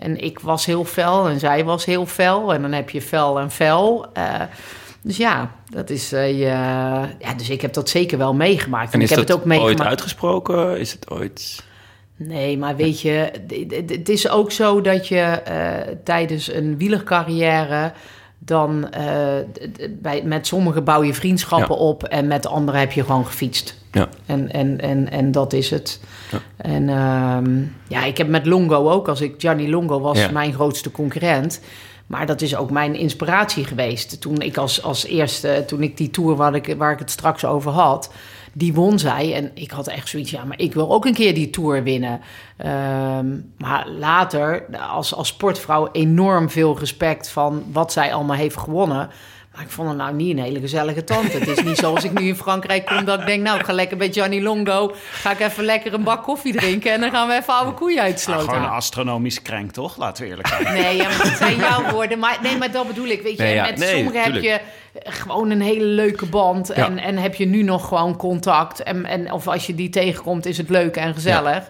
[0.00, 2.54] En ik was heel fel en zij was heel fel.
[2.54, 4.06] En dan heb je fel en fel.
[4.12, 4.40] Eh,
[5.02, 6.10] dus ja, dat is.
[6.10, 6.36] je-
[7.18, 8.92] ja, dus ik heb dat zeker wel meegemaakt.
[8.94, 9.78] en ik heb dat het ook meegemaakt.
[9.80, 10.78] ooit uitgesproken?
[10.78, 11.62] Is het ooit...
[12.16, 13.30] Nee, maar weet je,
[13.86, 17.92] het is ook zo dat je eh, tijdens een wielercarrière
[18.44, 19.04] dan eh,
[19.90, 21.82] bij, met sommigen bouw je vriendschappen Ja.
[21.82, 23.78] op en met anderen heb je gewoon gefietst.
[23.92, 24.08] Ja.
[24.26, 26.00] En, en, en, en dat is het.
[26.30, 26.38] Ja.
[26.56, 30.30] En ehm, ja, ik heb met Longo ook, als ik Gianni Longo was Ja.
[30.30, 31.60] mijn grootste concurrent.
[32.06, 34.20] Maar dat is ook mijn inspiratie geweest.
[34.20, 37.44] Toen ik als, als eerste, toen ik die tour waar ik, waar ik het straks
[37.44, 38.12] over had,
[38.52, 39.34] die won zij.
[39.34, 42.20] En ik had echt zoiets, ja, maar ik wil ook een keer die tour winnen.
[42.56, 43.26] Ehm,
[43.56, 49.10] maar later, als, als sportvrouw, enorm veel respect van wat zij allemaal heeft gewonnen.
[49.54, 51.38] Maar ik vond het nou niet een hele gezellige tante.
[51.38, 53.42] Het is niet zoals ik nu in Frankrijk kom dat ik denk...
[53.42, 54.94] nou, ik ga lekker bij Gianni Longo...
[55.12, 56.92] ga ik even lekker een bak koffie drinken...
[56.92, 58.48] en dan gaan we even oude koeien uitsloten.
[58.48, 59.96] gewoon een astronomisch krenk, toch?
[59.96, 60.62] Laten we eerlijk zijn.
[60.64, 62.18] Nee, ja, maar dat zijn jouw woorden.
[62.18, 63.22] Maar, nee, maar dat bedoel ik.
[63.22, 64.60] Weet je, Nee, ja, met nee, sommigen heb je
[64.94, 66.72] gewoon een hele leuke band.
[66.74, 66.86] Ja.
[66.86, 68.82] En, en heb je nu nog gewoon contact.
[68.82, 71.68] En, en, of als je die tegenkomt, is het leuk en gezellig.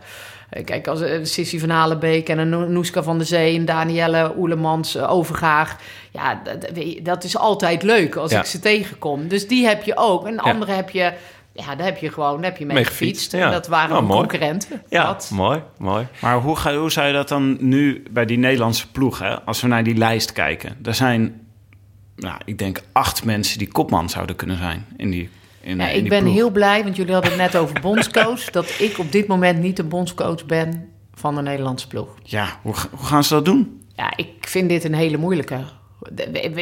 [0.51, 3.57] Eh, Kijk, als uh, Sissy van Halenbeek en een No- Noeska van der Zee...
[3.57, 5.77] en Danielle Oelemans, eh, Overgaag.
[6.11, 8.39] Ja, dat, weet je, dat is altijd leuk als Ja.
[8.39, 9.29] ik ze tegenkom.
[9.29, 10.27] Dus die heb je ook.
[10.27, 10.41] En Ja.
[10.41, 11.13] andere heb je...
[11.53, 13.15] Ja, daar heb je gewoon daar heb je mee, Mee gefietst.
[13.23, 13.51] gefietst, En ja.
[13.51, 14.83] dat waren Nou, concurrenten.
[14.89, 15.31] Ja, Dat.
[15.33, 16.07] mooi, mooi.
[16.21, 19.61] Maar hoe, ga, hoe zou je dat dan nu bij die Nederlandse ploeg, hè, als
[19.61, 20.77] we naar die lijst kijken?
[20.85, 21.41] Er zijn,
[22.21, 25.29] nou, ik denk acht mensen die kopman zouden kunnen zijn in die
[25.61, 26.35] in, Ja, in ik die ben ploeg.
[26.35, 28.45] heel blij, want jullie hadden het net over bondscoach...
[28.59, 32.09] dat ik op dit moment niet de bondscoach ben van de Nederlandse ploeg.
[32.23, 33.81] Ja, hoe, hoe gaan ze dat doen?
[33.97, 35.59] Ja, ik vind dit een hele moeilijke.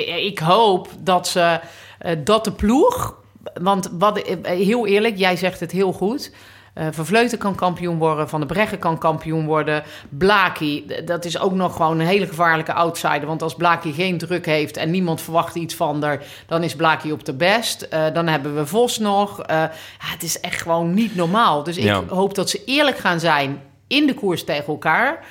[0.05, 1.61] Ik hoop dat ze
[1.99, 3.17] eh, dat de ploeg.
[3.61, 6.33] Want wat, eh, heel eerlijk, jij zegt het heel goed.
[6.79, 9.83] Eh Vervleuten kan kampioen worden, Van der Breggen kan kampioen worden.
[10.09, 13.27] Blaki, dat is ook nog gewoon een hele gevaarlijke outsider.
[13.27, 17.13] Want als Blaki geen druk heeft en niemand verwacht iets van haar, dan is Blaki
[17.13, 17.83] op de best.
[17.83, 19.43] Eh, dan hebben we Vos nog.
[19.43, 19.65] Eh,
[19.99, 21.63] het is echt gewoon niet normaal.
[21.63, 22.03] Dus ik Ja.
[22.09, 25.25] hoop dat ze eerlijk gaan zijn in de koers tegen elkaar.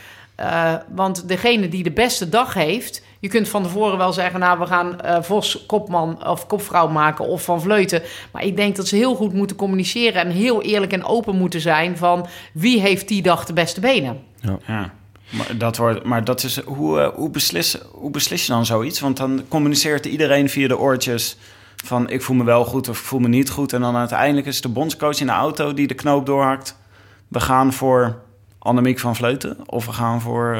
[0.96, 4.66] Want degene die de beste dag heeft, Je kunt van tevoren wel zeggen, nou, we
[4.66, 8.02] gaan eh, Vos kopman of kopvrouw maken of Van Vleuten.
[8.32, 11.62] Maar ik denk dat ze heel goed moeten communiceren en heel eerlijk en open moeten
[11.62, 14.20] zijn van wie heeft die dag de beste benen.
[14.68, 14.94] Ja.
[15.30, 19.00] Maar dat, wordt, maar dat is, hoe, eh, hoe, beslis, hoe beslis je dan zoiets?
[19.00, 21.38] Want dan communiceert iedereen via de oortjes
[21.86, 23.74] van ik voel me wel goed of ik voel me niet goed.
[23.74, 26.78] En dan uiteindelijk is de bondscoach in de auto die de knoop doorhakt.
[27.28, 28.22] We gaan voor
[28.68, 30.54] Annemiek van Vleuten of we gaan voor...
[30.54, 30.60] eh,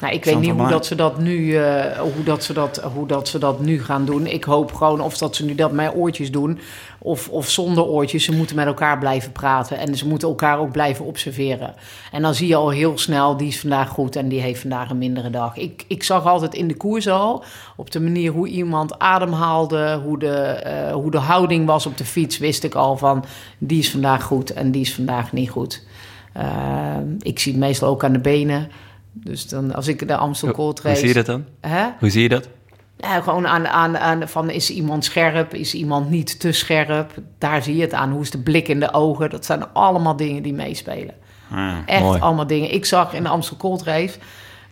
[0.00, 3.06] Nou, ik weet niet hoe dat, ze dat, nu, eh, hoe, dat ze dat, hoe
[3.06, 4.26] dat ze dat nu gaan doen.
[4.26, 6.58] Ik hoop gewoon of dat ze nu dat met oortjes doen
[6.98, 8.24] of, of zonder oortjes.
[8.24, 11.74] Ze moeten met elkaar blijven praten en ze moeten elkaar ook blijven observeren.
[12.12, 14.90] En dan zie je al heel snel, die is vandaag goed en die heeft vandaag
[14.90, 15.56] een mindere dag.
[15.56, 17.44] Ik, ik zag altijd in de koers al,
[17.76, 22.04] op de manier hoe iemand ademhaalde, hoe de, eh, hoe de houding was op de
[22.04, 23.24] fiets, wist ik al van
[23.58, 25.82] die is vandaag goed en die is vandaag niet goed.
[26.34, 28.68] Eh, ik zie het meestal ook aan de benen.
[29.12, 31.00] Dus dan, als ik de Amstel Gold Hoe race...
[31.00, 31.44] zie je dat dan?
[31.60, 31.86] Hè?
[31.98, 32.48] Hoe zie je dat?
[32.96, 37.12] Ja, gewoon aan, aan, aan van is iemand scherp, is iemand niet te scherp.
[37.38, 38.10] Daar zie je het aan.
[38.10, 39.30] Hoe is de blik in de ogen?
[39.30, 41.14] Dat zijn allemaal dingen die meespelen.
[41.50, 41.82] Ja.
[41.86, 42.20] Echt Mooi.
[42.20, 42.72] allemaal dingen.
[42.72, 44.18] Ik zag in de Amstel Gold Race...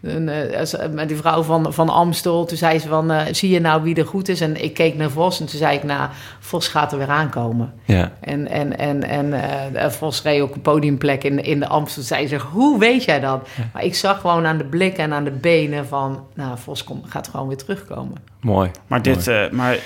[0.03, 3.11] Een, eh, als- met die vrouw van, van Amstel, toen zei ze van...
[3.11, 4.41] eh, zie je nou wie er goed is?
[4.41, 5.83] En ik keek naar Vos en toen zei ik...
[5.83, 6.09] nou,
[6.41, 7.73] Vos gaat er weer aankomen.
[7.85, 8.11] Ja.
[8.21, 9.33] En, en, en, en
[9.75, 12.03] eh, Vos reed ook een podiumplek in, in de Amstel.
[12.03, 13.49] Zei ze, hoe weet jij dat?
[13.73, 16.25] Maar ik zag gewoon aan de blik en aan de benen van...
[16.35, 18.17] nou, Vos komt, gaat gewoon weer terugkomen.
[18.41, 18.71] Mooi.
[18.87, 19.81] Maar, dit, eh, maar eh,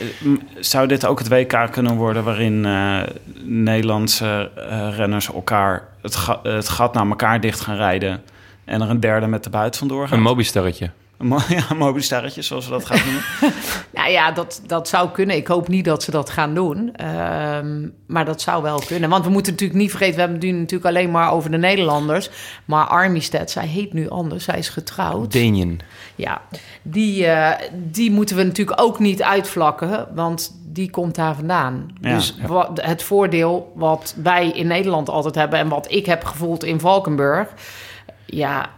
[0.59, 3.01] zou dit ook het WK kunnen worden waarin eh,
[3.45, 8.21] Nederlandse eh, renners elkaar het, ga- het gat naar elkaar dicht gaan rijden
[8.67, 10.17] en er een derde met de buit vandoor gaat?
[10.17, 10.91] Een mobistarretje.
[11.19, 13.23] Een mo- ja, een zoals we dat gaan noemen.
[13.95, 15.37] Nou ja, dat, dat zou kunnen.
[15.37, 16.95] Ik hoop niet dat ze dat gaan doen.
[16.97, 19.11] Ehm, maar dat zou wel kunnen.
[19.11, 20.14] Want we moeten natuurlijk niet vergeten...
[20.14, 22.31] we hebben het nu natuurlijk alleen maar over de Nederlanders.
[22.64, 24.45] Maar Armistead, zij heet nu anders.
[24.45, 25.33] Zij is getrouwd.
[25.33, 25.81] Danian.
[26.14, 26.41] Ja,
[26.83, 31.91] die, eh, die moeten we natuurlijk ook niet uitvlakken, want die komt daar vandaan.
[32.01, 32.14] Ja.
[32.14, 36.64] dus wat, het voordeel wat wij in Nederland altijd hebben en wat ik heb gevoeld
[36.64, 37.49] in Valkenburg,
[38.27, 38.70] ja,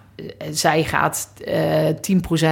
[0.51, 1.88] zij gaat eh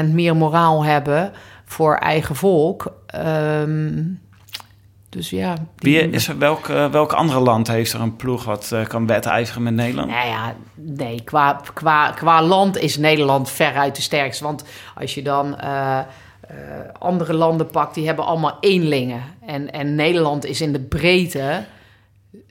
[0.05, 1.33] 10% meer moraal hebben
[1.65, 2.93] voor eigen volk.
[3.07, 4.03] Ehm,
[5.09, 5.55] dus ja.
[5.77, 8.87] die- Wie is er, welk, eh, welk andere land heeft er een ploeg wat eh,
[8.87, 10.11] kan wedijveren met Nederland?
[10.11, 14.45] Nou ja, nee, qua, qua, qua land is Nederland veruit de sterkste.
[14.45, 15.57] Want als je dan
[16.99, 19.23] andere landen pakt, die hebben allemaal eenlingen.
[19.47, 21.65] En, en Nederland is in de breedte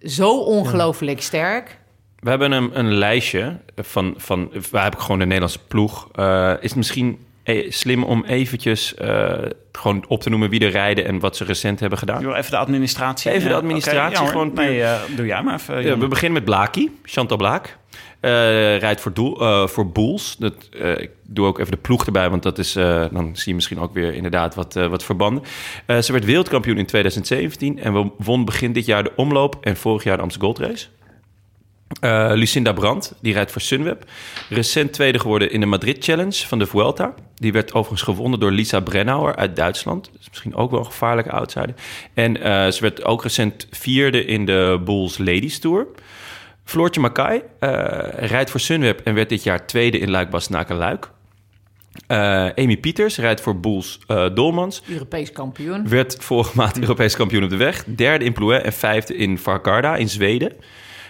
[0.03, 1.79] zo ongelooflijk sterk.
[2.26, 4.51] We hebben een, een lijstje van, van...
[4.71, 6.09] Waar heb ik gewoon de Nederlandse ploeg.
[6.11, 9.34] Eh, is het misschien eh, slim om eventjes eh,
[9.71, 11.05] gewoon op te noemen wie er rijden...
[11.05, 12.21] en wat ze recent hebben gedaan?
[12.21, 13.32] Joh, even de administratie.
[13.32, 15.99] Even de Ja, administratie, gewoon Nee, eh, doe jij maar even.
[15.99, 17.78] We beginnen met Blaki, Chantal Blaak.
[18.19, 20.36] Eh, rijdt voor, doel, eh, voor Boels.
[20.39, 23.47] Dat, eh, ik doe ook even de ploeg erbij, want dat is, eh, dan zie
[23.47, 25.43] je misschien ook weer inderdaad wat, eh, wat verbanden.
[25.86, 30.03] Eh, ze werd wereldkampioen in 2017 en won begin dit jaar de omloop en vorig
[30.03, 30.88] jaar de Amsterdam Gold Race.
[31.99, 34.03] Eh, Lucinda Brandt, die rijdt voor Sunweb.
[34.49, 37.13] Recent tweede geworden in de Madrid Challenge van de Vuelta.
[37.36, 40.11] Die werd overigens gewonnen door Lisa Brennauer uit Duitsland.
[40.19, 41.73] Is misschien ook wel een gevaarlijke outsider.
[42.13, 45.88] En eh, ze werd ook recent vierde in de Bulls Ladies Tour.
[46.63, 47.69] Floortje Makai eh,
[48.15, 51.09] rijdt voor Sunweb en werd dit jaar tweede in Luik-Bastenaken-Luik.
[52.55, 54.81] Amy Pieters rijdt voor Bulls eh, Dolmans.
[54.88, 55.89] Europees kampioen.
[55.89, 57.83] Werd vorige maand Europees kampioen op de weg.
[57.86, 60.51] Derde in Plouet en vijfde in Varkarda in Zweden.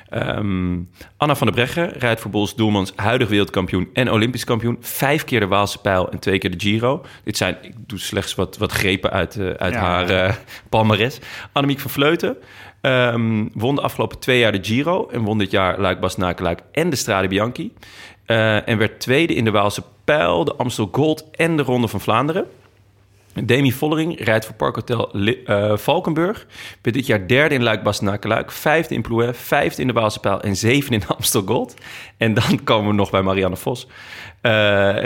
[0.10, 0.78] Ehm,
[1.18, 4.78] Anna van der Breggen rijdt voor Bols Doelmans, huidig wereldkampioen en olympisch kampioen.
[4.80, 7.06] Vijf keer de Waalse pijl en twee keer de Giro.
[7.24, 9.80] Dit zijn, ik doe slechts wat, wat grepen uit, eh, uit Ja.
[9.80, 10.34] haar eh
[10.70, 11.20] palmares.
[11.52, 12.38] Annemiek van Vleuten
[12.82, 15.08] ehm, won de afgelopen twee jaar de Giro...
[15.12, 17.74] en won dit jaar Luik, Bastenaken, en de Strade Bianchi.
[18.26, 22.02] Eh, en werd tweede in de Waalse pijl, de Amstel Gold en de Ronde van
[22.02, 22.46] Vlaanderen.
[23.44, 26.48] Demi Vollering rijdt voor Parkhotel eh, Valkenburg.
[26.82, 30.42] Werd dit jaar derde in luik bastenaken Vijfde in Plouet, vijfde in de Waalse Pijl
[30.42, 31.74] en zevende in Amstel Gold.
[32.18, 33.88] En dan komen we nog bij Marianne Vos.
[34.42, 34.52] Eh,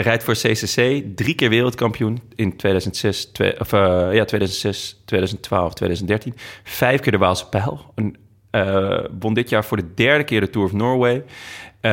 [0.00, 6.34] rijdt voor CCC, drie keer wereldkampioen in 2006, twee- of, eh, ja, 2006, 2012, 2013.
[6.62, 7.92] Vijf keer de Waalse Pijl.
[7.94, 8.16] Een,
[9.20, 11.24] won dit jaar voor de derde keer de Tour of Norway.
[11.80, 11.90] Eh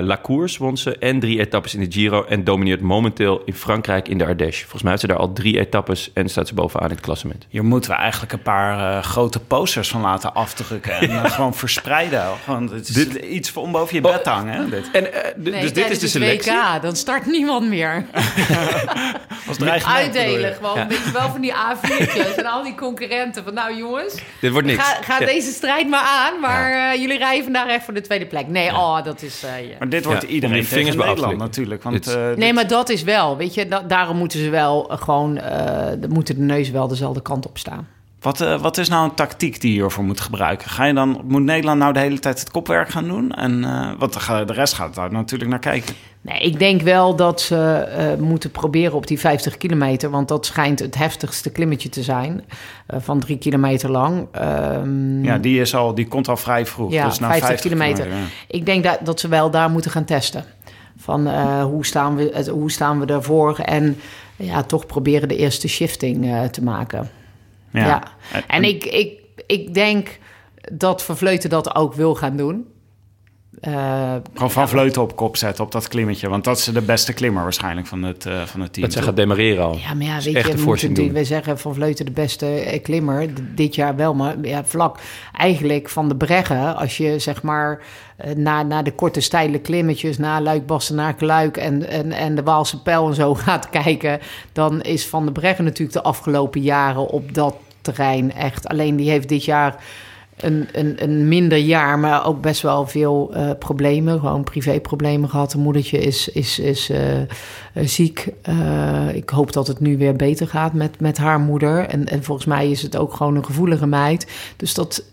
[0.00, 4.08] La Course won ze en drie etappes in de Giro en domineert momenteel in Frankrijk
[4.08, 4.60] in de Ardèche.
[4.60, 7.46] Volgens mij heeft ze daar al drie etappes en staat ze bovenaan in het klassement.
[7.48, 10.92] Hier moeten we eigenlijk een paar eh, grote posters van laten afdrukken.
[10.92, 12.24] En eh, gewoon verspreiden.
[12.44, 14.54] Gewoon, het is iets voor om boven je bed te hangen.
[14.54, 14.90] Hè, dit.
[14.92, 16.52] En, eh, d- Nee, dus dit is de het selectie.
[16.52, 18.04] WK, dan start niemand meer.
[19.48, 19.84] Als?
[19.84, 23.44] Uitdelen gewoon, weet je wel, van die A4'tjes en al die concurrenten.
[23.44, 24.82] Van nou jongens, Dit wordt niks.
[24.84, 25.26] ga, ga Ja.
[25.26, 26.40] deze strijd maar aan.
[26.40, 28.46] Maar eh, jullie rijden vandaag echt voor de tweede plek.
[28.48, 29.40] Nee, oh, dat, dat is...
[29.40, 29.76] ja.
[29.78, 31.82] Maar dit wordt Ja, iedereen tegen vingers Nederland natuurlijk.
[31.82, 34.90] Want, eh, Nee, dit- maar dat is wel, weet je, da- daarom moeten ze wel
[34.90, 37.88] eh, gewoon, eh, moeten de neus wel dezelfde kant op staan.
[38.20, 40.70] Wat, eh, wat is nou een tactiek die je hiervoor moet gebruiken?
[40.70, 43.32] Ga je dan, moet Nederland nou de hele tijd het kopwerk gaan doen?
[43.32, 45.94] En, eh, want de, rest gaat daar natuurlijk naar kijken.
[46.20, 50.46] Nee, ik denk wel dat ze eh, moeten proberen op die 50 kilometer, want dat
[50.46, 52.44] schijnt het heftigste klimmetje te zijn,
[52.86, 54.26] van drie kilometer lang.
[54.32, 56.92] Ehm, Ja, die, is al, die komt al vrij vroeg.
[56.92, 58.08] Ja, dus na 50 kilometer.
[58.08, 58.14] ja.
[58.48, 60.44] Ik denk dat, dat ze wel daar moeten gaan testen.
[60.96, 61.28] Van
[61.62, 63.58] hoe, staan we, hoe staan we daarvoor?
[63.58, 63.96] En
[64.36, 67.10] ja, toch proberen de eerste shifting te maken.
[67.84, 68.02] Ja.
[68.46, 70.18] En ik, ik, ik denk
[70.72, 72.66] dat Vervleuten dat ook wil gaan doen.
[73.60, 76.28] Eh, Gewoon van Vleuten op kop zetten op dat klimmetje.
[76.28, 78.84] Want dat is de beste klimmer waarschijnlijk van het, eh, van het team.
[78.86, 79.76] Dat zij gaat demareren al.
[79.76, 83.34] ja, maar ja, weet echt je, moeten, we zeggen Van Vleuten de beste eh, klimmer.
[83.34, 84.98] D- Dit jaar wel, maar ja, vlak
[85.32, 86.76] eigenlijk van de Breggen.
[86.76, 87.82] Als je zeg maar
[88.36, 92.82] naar, naar de korte steile klimmetjes, naar Luik, Bastenaar, Luik en, en, en de Waalse
[92.82, 94.18] Pijl en zo gaat kijken.
[94.52, 97.54] Dan is Van de Breggen natuurlijk de afgelopen jaren op dat
[97.92, 98.68] terrein echt.
[98.68, 99.84] Alleen die heeft dit jaar
[100.36, 104.20] een, een, een minder jaar, maar ook best wel veel eh, problemen.
[104.20, 105.52] Gewoon privéproblemen gehad.
[105.52, 107.00] Een moedertje is, is, is eh,
[107.84, 108.28] ziek.
[108.42, 111.86] Eh, ik hoop dat het nu weer beter gaat met, met haar moeder.
[111.86, 114.26] En, en volgens mij is het ook gewoon een gevoelige meid.
[114.56, 115.04] Dus dat,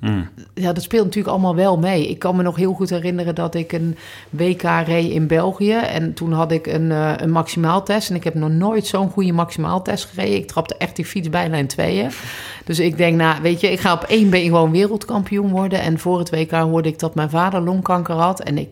[0.00, 0.16] eh,
[0.54, 2.08] ja, dat speelt natuurlijk allemaal wel mee.
[2.08, 3.96] Ik kan me nog heel goed herinneren dat ik een
[4.30, 5.72] WK reed in België.
[5.72, 8.10] En toen had ik een, eh, een maximaaltest.
[8.10, 10.36] En ik heb nog nooit zo'n goede maximaaltest gereden.
[10.36, 12.10] Ik trapte echt die fiets bijna in tweeën.
[12.64, 15.80] Dus ik denk, nou, weet je, ik ga op één been gewoon wereldkampioen worden.
[15.80, 18.40] En voor het WK hoorde ik dat mijn vader longkanker had.
[18.40, 18.68] En ik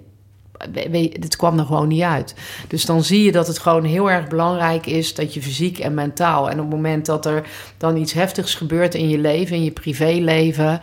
[1.21, 2.35] het kwam er gewoon niet uit.
[2.69, 5.95] Dus dan zie je dat het gewoon heel erg belangrijk is dat je fysiek en
[5.95, 6.51] mentaal.
[6.51, 9.71] En op het moment dat er dan iets heftigs gebeurt in je leven, in je
[9.71, 10.81] privéleven.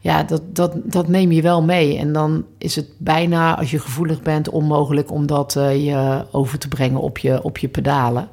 [0.00, 1.98] Ja, dat, dat, dat neem je wel mee.
[1.98, 6.58] En dan is het bijna, als je gevoelig bent, onmogelijk om dat eh, je over
[6.58, 8.28] te brengen op je, op je pedalen.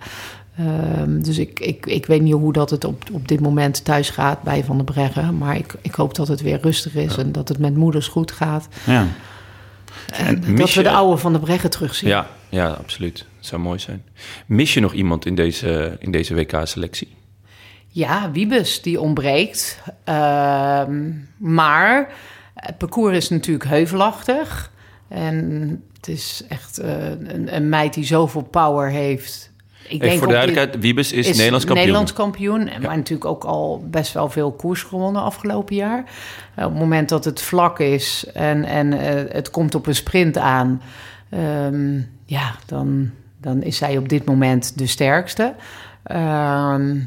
[0.57, 4.09] Ehm, dus ik, ik, ik weet niet hoe dat het op, op dit moment thuis
[4.09, 5.37] gaat bij Van der Breggen.
[5.37, 8.31] Maar ik, ik hoop dat het weer rustig is en dat het met moeders goed
[8.31, 8.67] gaat.
[8.85, 9.07] Ja.
[10.13, 12.09] En mis dat we de oude Van der Breggen terugzien.
[12.09, 13.17] Ja, ja, absoluut.
[13.17, 14.03] Dat zou mooi zijn.
[14.45, 17.15] Mis je nog iemand in deze, in deze WK-selectie?
[17.87, 19.81] Ja, Wiebes, die ontbreekt.
[20.03, 22.13] Ehm, maar
[22.53, 24.71] het parcours is natuurlijk heuvelachtig.
[25.07, 29.51] En het is echt eh, een, een meid die zoveel power heeft.
[29.88, 31.86] Ik Even voor de duidelijkheid, Wiebes is, Nederlands kampioen.
[31.86, 32.67] Nederlands kampioen.
[32.67, 36.03] En Maar natuurlijk ook al best wel veel koers gewonnen afgelopen jaar.
[36.55, 39.95] Eh, op het moment dat het vlak is en, en eh, het komt op een
[39.95, 40.81] sprint aan...
[41.29, 43.09] ehm, ja, dan,
[43.41, 45.53] dan is zij op dit moment de sterkste.
[46.03, 46.97] Ehm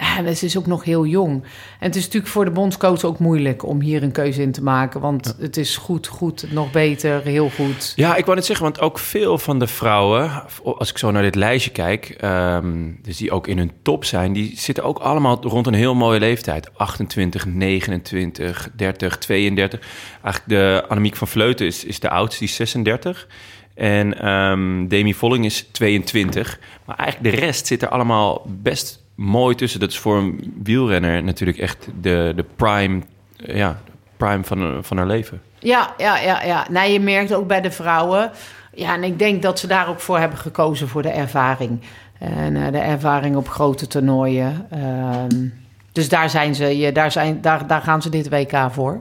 [0.00, 1.32] en ze is ook nog heel jong.
[1.32, 4.62] En het is natuurlijk voor de bondscoach ook moeilijk om hier een keuze in te
[4.62, 5.00] maken.
[5.00, 7.92] Want het is goed, goed, nog beter, heel goed.
[7.96, 11.22] Ja, ik wou net zeggen, want ook veel van de vrouwen, als ik zo naar
[11.22, 15.42] dit lijstje kijk, ehm, dus die ook in hun top zijn, die zitten ook allemaal
[15.42, 16.78] rond een heel mooie leeftijd.
[16.78, 19.80] 28, 29, 30, 32.
[20.22, 23.26] Eigenlijk de Annemiek van Vleuten is, is de oudste, die is 36.
[23.74, 26.60] En ehm Demi Volling is 22.
[26.84, 29.80] Maar eigenlijk de rest zit er allemaal best mooi tussen.
[29.80, 33.00] Dat is voor een wielrenner natuurlijk echt de, de prime,
[33.36, 33.80] ja,
[34.16, 35.40] prime van, van haar leven.
[35.58, 36.66] Ja, ja, ja, ja.
[36.70, 38.30] Nou, je merkt ook bij de vrouwen.
[38.74, 41.80] Ja, en ik denk dat ze daar ook voor hebben gekozen voor de ervaring.
[42.18, 44.66] En eh, de ervaring op grote toernooien.
[44.70, 45.46] Ehm,
[45.92, 49.00] dus daar, zijn ze, daar, zijn, daar, daar gaan ze dit WK voor.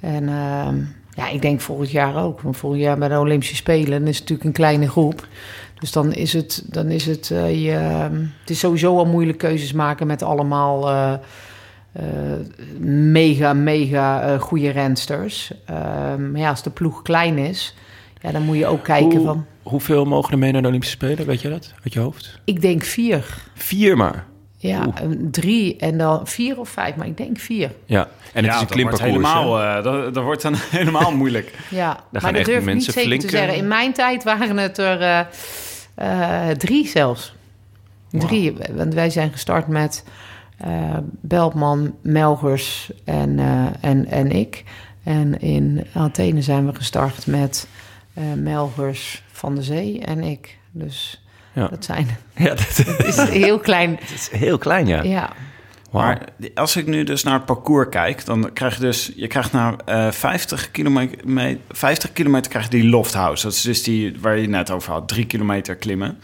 [0.00, 0.76] En ehm,
[1.14, 2.40] ja, ik denk volgend jaar ook.
[2.50, 5.26] Volgend jaar bij de Olympische Spelen is het natuurlijk een kleine groep.
[5.84, 7.70] Dus dan is het, dan is het, eh, je,
[8.40, 11.12] het is sowieso al moeilijk keuzes maken met allemaal eh,
[11.92, 12.02] eh,
[12.88, 15.52] mega, mega eh, goede rensters.
[15.66, 17.74] Ehm, maar ja, als de ploeg klein is,
[18.20, 19.44] ja, dan moet je ook kijken Hoe- van...
[19.62, 21.26] Hoeveel mogen er mee naar de Olympische Spelen?
[21.26, 22.38] Weet je dat uit je hoofd?
[22.44, 23.34] Ik denk vier.
[23.54, 24.24] Vier maar.
[24.56, 24.92] Ja,
[25.30, 27.70] drie en dan vier of vijf, maar ik denk vier.
[27.84, 29.12] Ja, en het Ja, is een dat wordt klimparcours.
[29.32, 31.52] helemaal, eh, dat, dat wordt dan helemaal moeilijk.
[31.70, 33.56] Ja, gaan maar dat echt durf ik niet mensen zeker flink, te zeggen.
[33.56, 35.20] In mijn tijd waren het er eh,
[35.94, 37.34] eh, drie zelfs.
[38.10, 40.04] Drie, want wij zijn gestart met
[41.20, 44.64] Beltman, Melgers en, eh, en, en ik.
[45.02, 47.66] En in Athene zijn we gestart met
[48.36, 50.58] Melgers, Van de Zee en ik.
[50.70, 51.68] Dus Ja.
[51.68, 52.06] dat zijn...
[52.36, 53.98] Ja, dat, Het is heel klein.
[54.14, 55.02] is heel klein, ja.
[55.02, 55.30] Ja,
[56.02, 56.18] Maar
[56.54, 59.76] als ik nu dus naar het parcours kijk, dan krijg je dus, je krijgt na
[59.84, 63.42] eh 50 kilometer, me- 50 kilometer krijg je die lofthouse.
[63.44, 66.18] Dat is dus die waar je net over had, drie kilometer klimmen.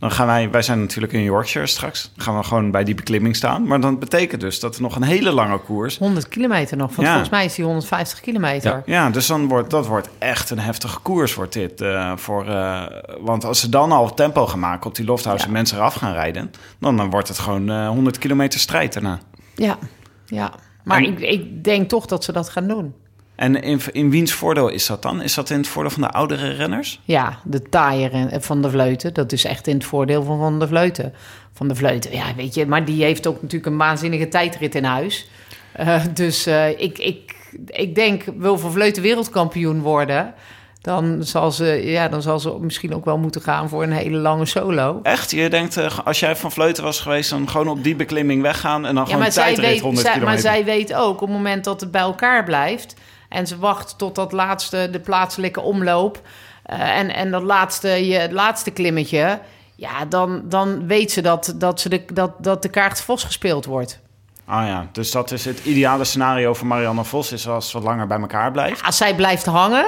[0.00, 2.10] Dan gaan wij, wij zijn natuurlijk in Yorkshire straks.
[2.14, 3.66] Dan gaan we gewoon bij die beklimming staan.
[3.66, 5.98] Maar dan betekent dus dat er nog een hele lange koers.
[5.98, 6.88] 100 kilometer nog.
[6.88, 7.08] Want Ja.
[7.08, 8.82] volgens mij is die 150 kilometer.
[8.86, 11.80] Ja, dus dan wordt dat wordt echt een heftige koers wordt dit.
[11.80, 12.82] eh, voor, eh,
[13.20, 16.12] want als ze dan al tempo gaan maken op die lofthouse en mensen eraf gaan
[16.12, 19.18] rijden, dan, dan wordt het gewoon eh 100 kilometer strijd daarna.
[19.54, 19.78] Ja,
[20.26, 20.52] ja.
[20.84, 22.94] Maar En- ik, ik denk toch dat ze dat gaan doen.
[23.40, 25.22] En in, in wiens voordeel is dat dan?
[25.22, 27.00] Is dat in het voordeel van de oudere renners?
[27.04, 29.14] Ja, de taaier en- van de Vleuten.
[29.14, 31.14] Dat is echt in het voordeel van Van de Vleuten.
[31.52, 32.66] Van de Vleuten, ja, weet je.
[32.66, 35.28] Maar die heeft ook natuurlijk een waanzinnige tijdrit in huis.
[35.72, 37.36] Eh, dus eh, ik, ik,
[37.66, 40.34] ik denk, wil Van Vleuten wereldkampioen worden...
[40.80, 44.16] Dan zal, ze, ja, dan zal ze misschien ook wel moeten gaan voor een hele
[44.16, 45.00] lange solo.
[45.02, 45.30] Echt?
[45.30, 48.86] Je denkt, eh, als jij van Vleuten was geweest, dan gewoon op die beklimming weggaan
[48.86, 51.36] en dan Ja, gewoon zij, tijdrit weet, 100 zij, maar zij weet ook, op het
[51.36, 52.94] moment dat het bij elkaar blijft...
[53.30, 56.20] en ze wacht tot dat laatste, de plaatselijke omloop...
[56.62, 59.40] eh, en, en dat laatste, je, het laatste klimmetje...
[59.76, 63.64] ja, dan, dan weet ze dat, dat, ze de, dat, dat de kaart Vos gespeeld
[63.64, 64.00] wordt.
[64.44, 67.86] Ah ja, dus dat is het ideale scenario voor Marianne Vos, is als ze wat
[67.86, 68.82] langer bij elkaar blijft.
[68.82, 69.86] Als zij blijft hangen...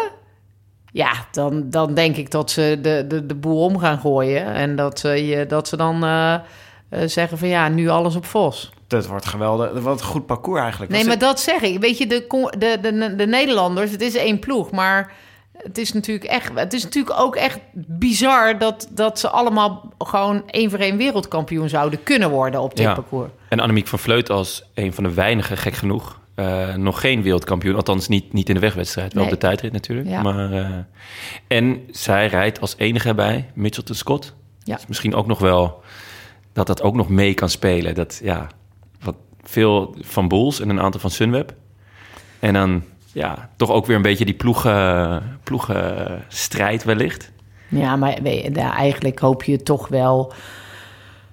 [0.93, 4.47] ja, dan, dan denk ik dat ze de, de, de boel om gaan gooien...
[4.47, 6.41] en dat, ze je, dat ze dan eh, eh,
[7.07, 8.73] zeggen van ja, nu alles op Vos.
[8.93, 9.81] Dat wordt geweldig.
[9.81, 10.91] Wat een goed parcours eigenlijk.
[10.91, 11.81] Nee, Was maar dat zeg ik.
[11.81, 12.27] Weet je, de,
[12.59, 15.13] de, de, de Nederlanders, het is één ploeg, maar
[15.57, 20.43] het is natuurlijk echt, het is natuurlijk ook echt bizar dat, dat ze allemaal gewoon
[20.51, 22.95] één voor één wereldkampioen zouden kunnen worden op dit Ja.
[22.95, 23.31] parcours.
[23.49, 27.77] En Annemiek van Vleut als een van de weinigen, gek genoeg, eh, nog geen wereldkampioen.
[27.77, 29.33] Althans niet, niet in de wegwedstrijd, wel Nee.
[29.33, 30.09] op de tijdrit natuurlijk.
[30.09, 30.23] Ja.
[30.23, 30.69] Maar, eh,
[31.47, 34.35] en zij rijdt als enige bij Mitchelton Scott.
[34.63, 34.75] Ja.
[34.77, 35.83] Dus misschien ook nog wel
[36.53, 37.95] dat dat ook nog mee kan spelen.
[37.95, 38.47] Dat ja,
[39.43, 41.55] veel van Bulls en een aantal van Sunweb.
[42.39, 42.83] En dan
[43.13, 47.31] ja, toch ook weer een beetje die ploegen, ploegenstrijd wellicht.
[47.69, 50.33] Ja, maar weet je, ja, eigenlijk hoop je toch wel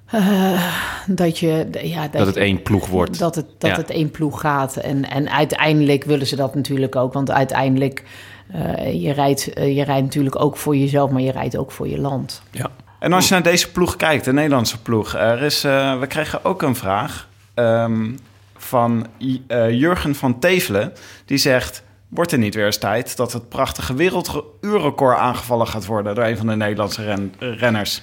[0.06, 0.64] eh,
[1.08, 3.20] dat je, ja, dat, Dat het je- één ploeg wordt.
[3.20, 3.76] Dat het, dat Ja.
[3.76, 4.76] het één ploeg gaat.
[4.76, 7.14] En, en uiteindelijk willen ze dat natuurlijk ook.
[7.14, 8.04] Want uiteindelijk,
[8.52, 11.88] eh, je, rijdt, eh, je rijdt natuurlijk ook voor jezelf, maar je rijdt ook voor
[11.88, 12.42] je land.
[12.52, 12.70] Ja.
[13.00, 16.46] En als je naar deze ploeg kijkt, de Nederlandse ploeg, er is, eh, we kregen
[16.46, 17.29] ook een vraag
[17.60, 18.12] ehm,
[18.58, 19.08] van
[19.48, 20.94] eh, Jurgen van Tevelen.
[21.26, 26.16] Die zegt: Wordt er niet weer eens tijd dat het prachtige werelduurrecord aangevallen gaat worden
[26.16, 28.02] door een van de Nederlandse ren- renners?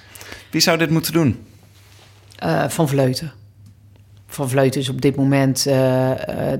[0.51, 1.45] Wie zou dit moeten doen?
[2.35, 3.31] Eh, van Vleuten.
[4.27, 6.11] Van Vleuten is op dit moment eh,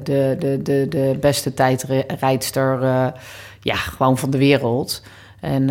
[0.04, 2.82] de, de, de, de beste tijdrijdster
[3.62, 5.04] ja, gewoon van de wereld.
[5.39, 5.70] En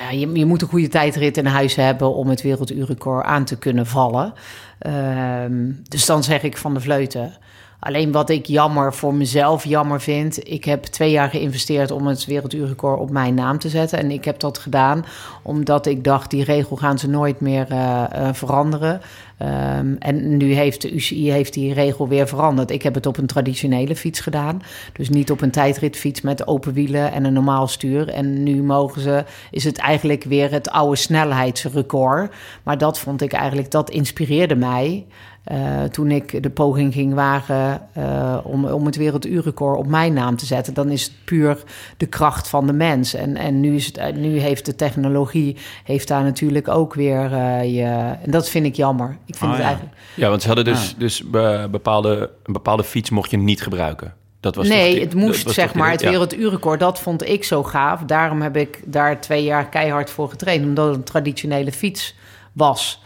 [0.00, 3.58] ja, je, je moet een goede tijdrit in huis hebben om het werelduurrecord aan te
[3.58, 4.32] kunnen vallen.
[4.78, 7.32] Ehm, dus dan zeg ik van de Vleuten.
[7.80, 10.48] Alleen wat ik jammer voor mezelf jammer vind.
[10.50, 13.98] Ik heb twee jaar geïnvesteerd om het werelduurrecord op mijn naam te zetten.
[13.98, 15.04] En ik heb dat gedaan
[15.42, 19.00] omdat ik dacht, die regel gaan ze nooit meer eh, eh, veranderen.
[19.36, 22.70] Ehm, en nu heeft de UCI heeft die regel weer veranderd.
[22.70, 24.62] Ik heb het op een traditionele fiets gedaan.
[24.92, 28.08] Dus niet op een tijdritfiets met open wielen en een normaal stuur.
[28.08, 32.34] En nu mogen ze, is het eigenlijk weer het oude snelheidsrecord.
[32.62, 35.06] Maar dat vond ik eigenlijk, dat inspireerde mij.
[35.50, 40.36] Eh, toen ik de poging ging wagen eh, om, om het werelduurrecord op mijn naam
[40.36, 41.62] te zetten, dan is het puur
[41.96, 43.14] de kracht van de mens.
[43.14, 47.32] En, en nu, is het, eh, nu heeft de technologie heeft daar natuurlijk ook weer
[47.32, 48.14] eh, je.
[48.24, 49.16] En dat vind ik jammer.
[49.26, 49.64] Ik vind Oh, het ja.
[49.66, 49.96] eigenlijk.
[50.14, 54.14] Ja, want ze hadden dus, dus be- bepaalde, een bepaalde fiets mocht je niet gebruiken.
[54.40, 56.10] Dat was nee, die- het moest was zeg maar het ja.
[56.10, 56.80] werelduurrecord.
[56.80, 58.00] Dat vond ik zo gaaf.
[58.02, 62.14] Daarom heb ik daar twee jaar keihard voor getraind, omdat het een traditionele fiets
[62.52, 63.02] was.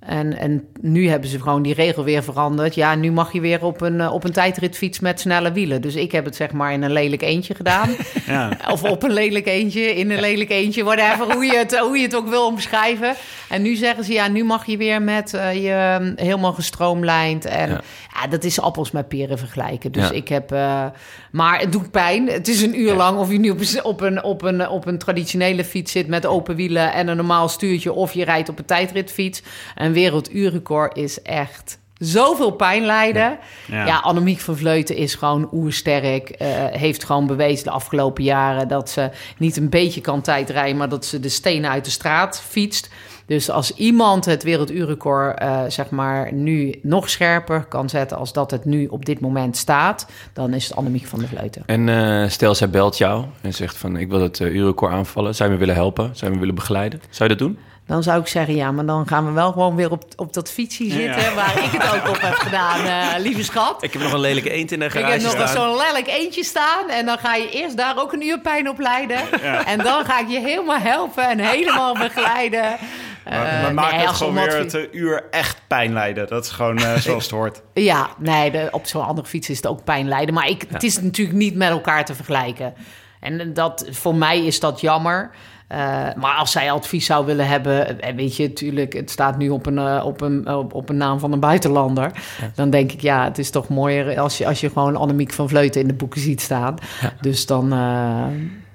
[0.00, 2.74] En, en nu hebben ze gewoon die regel weer veranderd.
[2.74, 5.80] Ja, nu mag je weer op een, eh, op een tijdritfiets met snelle wielen.
[5.80, 7.88] Dus ik heb het zeg maar in een lelijk eentje gedaan.
[8.26, 8.50] Ja.
[8.70, 12.02] Of op een lelijk eentje, in een lelijk eentje, whatever, hoe je het, hoe je
[12.02, 13.14] het ook wil omschrijven.
[13.48, 17.44] En nu zeggen ze, ja, nu mag je weer met eh, je mm, helemaal gestroomlijnd.
[17.44, 17.80] En Ja.
[18.20, 18.26] ja.
[18.26, 19.92] dat is appels met peren vergelijken.
[19.92, 20.14] Dus Ja.
[20.14, 20.84] ik heb, eh,
[21.32, 22.26] maar het doet pijn.
[22.28, 24.86] Het is een uur lang of je nu op, een- op, een, op, een, op
[24.86, 27.92] een traditionele fiets zit met open wielen en een normaal stuurtje.
[27.92, 29.42] Of je rijdt op een tijdritfiets.
[29.74, 33.38] Een werelduurrecord is echt zoveel pijn lijden.
[33.66, 33.86] Ja.
[33.86, 36.30] Ja, Annemiek van Vleuten is gewoon oersterk.
[36.30, 40.88] eh heeft gewoon bewezen de afgelopen jaren dat ze niet een beetje kan tijdrijden, maar
[40.88, 42.90] dat ze de stenen uit de straat fietst.
[43.26, 48.50] Dus als iemand het werelduurrecord eh, zeg maar nu nog scherper kan zetten als dat
[48.50, 51.62] het nu op dit moment staat, dan is het Annemiek van der Vleuten.
[51.66, 53.96] En eh, stel, zij belt jou en zegt van...
[53.96, 55.34] ik wil het uh, uurrecord aanvallen.
[55.34, 56.10] Zou je me willen helpen?
[56.12, 57.00] Zou je me willen begeleiden?
[57.10, 57.58] Zou je dat doen?
[57.88, 60.50] Dan zou ik zeggen, ja, maar dan gaan we wel gewoon weer op, op dat
[60.50, 61.34] fietsje zitten...
[61.34, 63.82] waar ik het ook op heb gedaan, eh, lieve schat.
[63.82, 66.88] Ik heb nog een lelijke eend in de Ik heb nog zo'n lelijk eentje staan.
[66.88, 69.20] En dan ga je eerst daar ook een uur pijn op lijden.
[69.66, 72.76] En dan ga ik je helemaal helpen en helemaal begeleiden.
[73.24, 76.26] Maar, maar Eh, maak nee, het gewoon weer het uur echt pijn lijden.
[76.26, 77.62] Dat is gewoon eh, zoals het hoort.
[77.74, 80.34] Ja, nee, de, op zo'n andere fiets is het ook pijn lijden.
[80.34, 82.74] Maar ik, het is natuurlijk niet met elkaar te vergelijken.
[83.20, 85.30] En dat, voor mij is dat jammer.
[85.68, 85.78] Eh,
[86.16, 89.66] maar als zij advies zou willen hebben, en weet je, natuurlijk, het staat nu op
[89.66, 92.10] een, eh, op een, op, op een naam van een buitenlander.
[92.54, 95.48] Dan denk ik, ja, het is toch mooier als je, als je gewoon Annemiek van
[95.48, 96.74] Vleuten in de boeken ziet staan.
[97.20, 98.24] Dus dan, eh,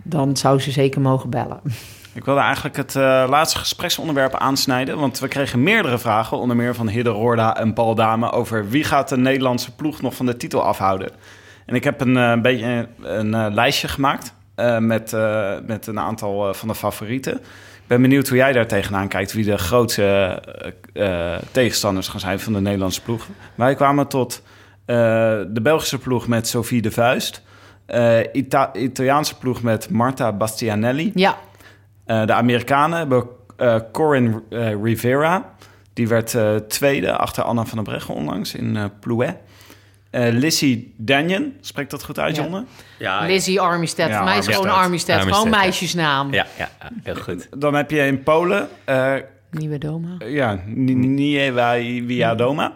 [0.04, 1.60] dan zou ze zeker mogen bellen.
[2.14, 4.98] Ik wilde eigenlijk het eh, laatste gespreksonderwerp aansnijden.
[4.98, 8.32] Want we kregen meerdere vragen, onder meer van Hidde Roorda en Paul Dame...
[8.32, 11.12] over wie gaat de Nederlandse ploeg nog van de titel afhouden.
[11.66, 16.47] En ik heb een, eh, beetje een lijstje gemaakt eh, met, eh, met een aantal
[16.47, 17.34] eh, van de favorieten.
[17.34, 19.34] Ik ben benieuwd hoe jij daar tegenaan kijkt...
[19.34, 20.41] wie de grootste
[21.51, 23.28] tegenstanders gaan zijn van de Nederlandse ploeg.
[23.56, 24.41] Wij kwamen tot
[24.86, 27.41] de Belgische ploeg met Sophie de Vuist...
[28.34, 31.12] Ita- Italiaanse ploeg met Marta Bastianelli...
[31.16, 31.38] Ja,
[32.06, 33.28] de Amerikanen hebben
[33.91, 34.43] Corin
[34.84, 35.54] Rivera.
[35.93, 36.38] Die werd
[36.68, 39.38] tweede achter Anna van der Breggen onlangs in Plouet.
[40.14, 42.41] Eh Lissy Danyon, spreekt dat goed uit, Ja.
[42.43, 42.66] Jonne?
[42.99, 44.09] Ja, Lizzie Armistead.
[44.09, 45.18] Ja, voor mij is gewoon Armistead.
[45.20, 45.43] Armistead.
[45.45, 46.34] Gewoon meisjesnaam.
[46.34, 47.47] ja, ja, ja, heel goed.
[47.57, 49.14] Dan heb je in Polen, eh
[49.51, 50.18] Nieuwe Doma.
[50.26, 51.74] ja, Niewa
[52.05, 52.74] Wiadoma.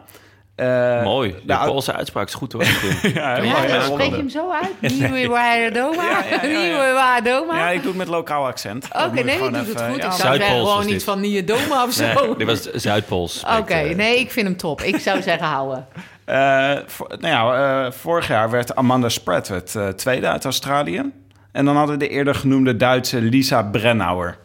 [0.57, 1.31] Eh, Mooi.
[1.31, 2.63] De de ou- Poolse uitspraak is goed hoor.
[3.13, 4.91] Ja, Ja, spreek je hem zo uit?
[4.99, 6.23] Nieuwe Waardoma?
[6.41, 7.57] Nieuwe Waardoma?
[7.57, 8.87] Ja, ik doe het met lokaal accent.
[8.91, 9.97] Oké, ik nee, gewoon je doet het goed.
[10.01, 11.03] ja, ik zou zeggen gewoon dit.
[11.03, 12.03] van Niedoma of zo.
[12.25, 13.43] Nee, dit was Zuidpools.
[13.59, 14.81] Oké, eh, nee, ik vind hem top.
[14.81, 15.87] Ik zou zeggen houden.
[16.25, 21.11] Eh, voor- nou ja, eh, vorig jaar werd Amanda Spratt werd, eh, tweede uit Australië.
[21.51, 24.37] En dan hadden we de eerder genoemde Duitse Lisa Brennauer.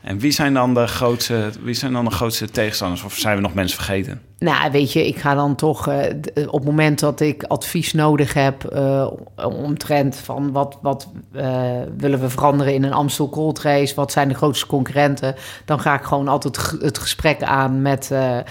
[0.00, 3.02] En wie zijn dan de grootste, wie zijn dan de grootste tegenstanders?
[3.02, 4.22] Of zijn we nog mensen vergeten?
[4.40, 7.92] Nou, weet je, ik ga dan toch eh, d- op het moment dat ik advies
[7.92, 11.60] nodig heb eh, omtrent van wat, wat eh,
[11.96, 15.34] willen we veranderen in een Amstel Gold Race, wat zijn de grootste concurrenten,
[15.64, 18.44] dan ga ik gewoon altijd het gesprek aan met, eh, eh,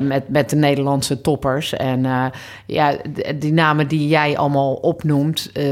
[0.00, 1.72] met, met de Nederlandse toppers.
[1.72, 2.24] En eh,
[2.66, 2.94] ja,
[3.34, 5.64] die namen die jij allemaal opnoemt, eh,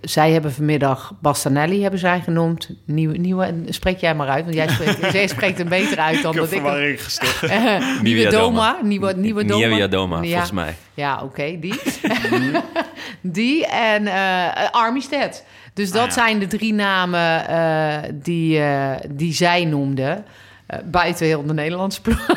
[0.00, 2.68] zij hebben vanmiddag Bastanelli hebben zij genoemd.
[2.84, 6.36] Nieuwe, nieuwe, spreek jij maar uit, want jij spreekt, jij spreekt hem beter uit dan
[6.36, 6.62] dat ik.
[6.62, 7.42] hem- gesticht.
[8.82, 9.66] Nieuwe Nieuwe Doma.
[9.66, 9.76] Nieuwe, Doma.
[9.76, 10.28] Nieuwe Doma, Ja.
[10.30, 10.74] volgens mij.
[10.94, 11.74] Ja, oké, die.
[13.20, 15.44] die en eh Armistead.
[15.74, 16.12] Dus dat Ah, ja.
[16.12, 20.22] zijn de drie namen eh, die, eh, die zij noemde.
[20.84, 22.26] Buiten heel de Nederlandse ploeg.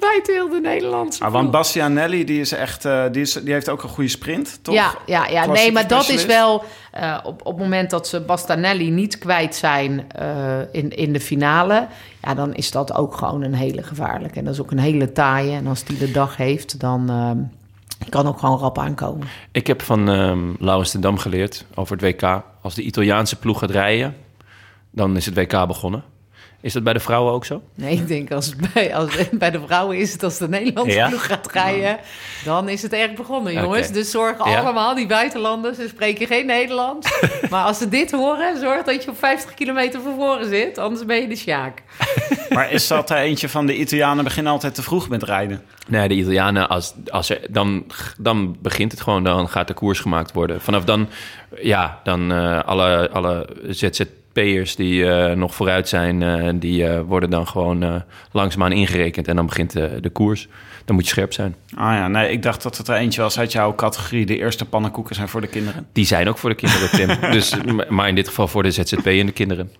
[0.00, 1.50] buiten heel de Nederlandse Ah, want.
[1.50, 4.74] Bastianelli, die is echt, eh, die, is, die heeft ook een goede sprint, toch?
[4.74, 5.46] Ja, ja, ja.
[5.46, 9.54] nee, maar dat is wel eh, op, op het moment dat ze Bastanelli niet kwijt
[9.54, 10.26] zijn eh,
[10.72, 11.86] in, in de finale.
[12.26, 14.38] Ja, dan is dat ook gewoon een hele gevaarlijke.
[14.38, 15.52] En dat is ook een hele taaie.
[15.52, 17.38] En als die de dag heeft, dan ehm,
[18.08, 19.26] kan ook gewoon rap aankomen.
[19.52, 22.42] Ik heb van ehm Laurens ten Dam geleerd over het WK.
[22.62, 24.16] Als de Italiaanse ploeg gaat rijden,
[24.90, 26.02] dan is het WK begonnen.
[26.66, 27.62] Is dat bij de vrouwen ook zo?
[27.74, 30.96] Nee, ik denk als, het bij, als bij de vrouwen is het als de Nederlandse
[30.96, 31.08] Ja?
[31.08, 31.98] ploeg gaat rijden,
[32.44, 33.90] dan is het erg begonnen, jongens.
[33.92, 34.60] Dus zorg Ja?
[34.60, 37.20] allemaal, die buitenlanders, ze spreken geen Nederlands.
[37.50, 41.04] maar als ze dit horen, zorg dat je op 50 kilometer van voren zit, anders
[41.04, 41.82] ben je de sjaak.
[42.48, 45.62] Maar is dat er eentje van de Italianen beginnen altijd te vroeg met rijden?
[45.86, 47.84] Nee, de Italianen, als, als er, dan,
[48.18, 49.24] dan begint het gewoon.
[49.24, 50.60] Dan gaat de koers gemaakt worden.
[50.60, 51.08] Vanaf dan,
[51.62, 53.46] ja, dan eh, alle, alle
[54.36, 56.22] ZZP'ers die eh, nog vooruit zijn...
[56.22, 59.28] eh, die eh, worden dan gewoon langzaamaan ingerekend.
[59.28, 60.48] En dan begint de koers.
[60.84, 61.54] Dan moet je scherp zijn.
[61.74, 64.26] Ah ja, nee, ik dacht dat het er eentje was uit jouw categorie.
[64.26, 65.86] De eerste pannenkoeken zijn voor de kinderen.
[65.92, 67.08] Die zijn ook voor de kinderen, Tim.
[67.36, 67.54] dus,
[67.88, 69.70] maar in dit geval voor de ZZP en de kinderen.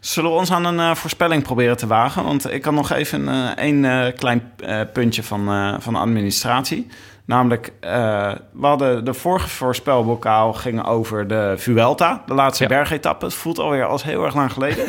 [0.00, 2.24] Zullen we ons aan een voorspelling proberen te wagen?
[2.24, 4.52] Want ik kan nog even eh, klein
[4.92, 5.46] puntje van,
[5.82, 6.86] van de administratie.
[7.26, 12.68] Namelijk, eh, we hadden de vorige voorspelbokaal ging over de Vuelta, de laatste Ja.
[12.68, 13.24] bergetappe.
[13.24, 14.84] Het voelt alweer als heel erg lang geleden.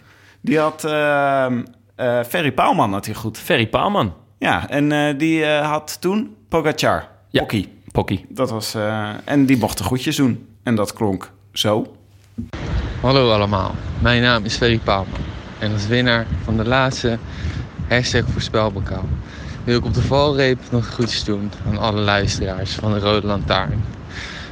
[0.40, 1.46] die had eh
[2.28, 3.38] Ferry Paalman had hij goed.
[3.38, 4.14] Ferry Paalman.
[4.38, 7.46] Ja, en eh, die eh, had toen Pogacar, Ja.
[7.92, 8.24] Pocky.
[8.28, 10.46] Dat was, eh, en die mocht de groetjes doen.
[10.62, 11.96] En dat klonk zo.
[13.00, 15.20] Hallo allemaal, mijn naam is Ferry Paalman
[15.58, 17.18] en als winnaar van de laatste
[17.88, 19.04] hashtag voorspelbokaal
[19.64, 23.84] wil ik op de valreep nog groetjes doen aan alle luisteraars van de Rode Lantaarn.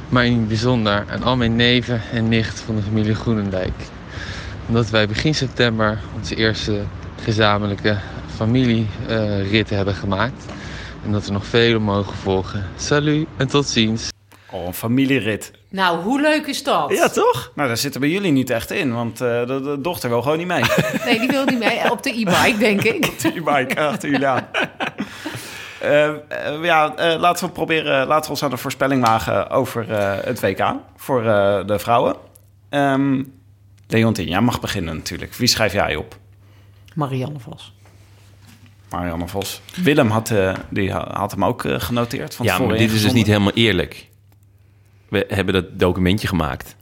[0.09, 3.73] Maar in het bijzonder aan al mijn neven en nicht van de familie Groenendijk.
[4.67, 6.81] Omdat wij begin september onze eerste
[7.23, 7.97] gezamenlijke
[8.35, 10.45] familierit hebben gemaakt.
[11.05, 12.67] En dat er nog vele mogen volgen.
[12.75, 14.09] Salut en tot ziens.
[14.51, 15.51] Oh, een familierit.
[15.69, 17.13] Nou, hoe leuk is dat?
[17.13, 17.51] toch?
[17.55, 20.37] Nou, daar zitten bij jullie niet echt in, want eh, de, de dochter wil gewoon
[20.37, 20.63] niet mee.
[21.05, 21.91] Nee, die wil niet mee.
[21.91, 23.19] Op de e-bike, denk ik.
[23.21, 24.47] Die bike achter jullie aan.
[25.81, 29.91] Eh, eh, ja, eh, laten we proberen, laten we ons aan de voorspelling wagen over
[29.91, 32.15] eh, het WK voor eh, de vrouwen.
[32.69, 33.23] Ehm
[33.87, 35.33] Leontien, jij mag beginnen natuurlijk.
[35.33, 36.17] Wie schrijf jij op?
[36.95, 37.73] Marianne Vos.
[38.89, 39.61] Marianne Vos.
[39.83, 40.33] Willem had,
[40.69, 42.35] die ha- had hem ook genoteerd.
[42.35, 44.09] Van Ja, maar dit is dus niet helemaal eerlijk.
[45.09, 46.75] We hebben dat documentje gemaakt.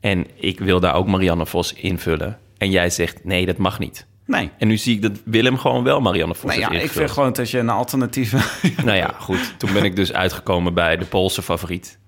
[0.00, 2.38] En ik wil daar ook Marianne Vos invullen.
[2.58, 4.06] En jij zegt, nee, dat mag niet.
[4.26, 4.50] Nee.
[4.58, 7.10] En nu zie ik dat Willem gewoon wel Marianne Vos Nee, ja, heeft ik vind
[7.10, 8.38] gewoon dat je een alternatieve...
[8.84, 9.54] Nou ja, goed.
[9.58, 11.98] Toen ben ik dus uitgekomen bij de Poolse favoriet.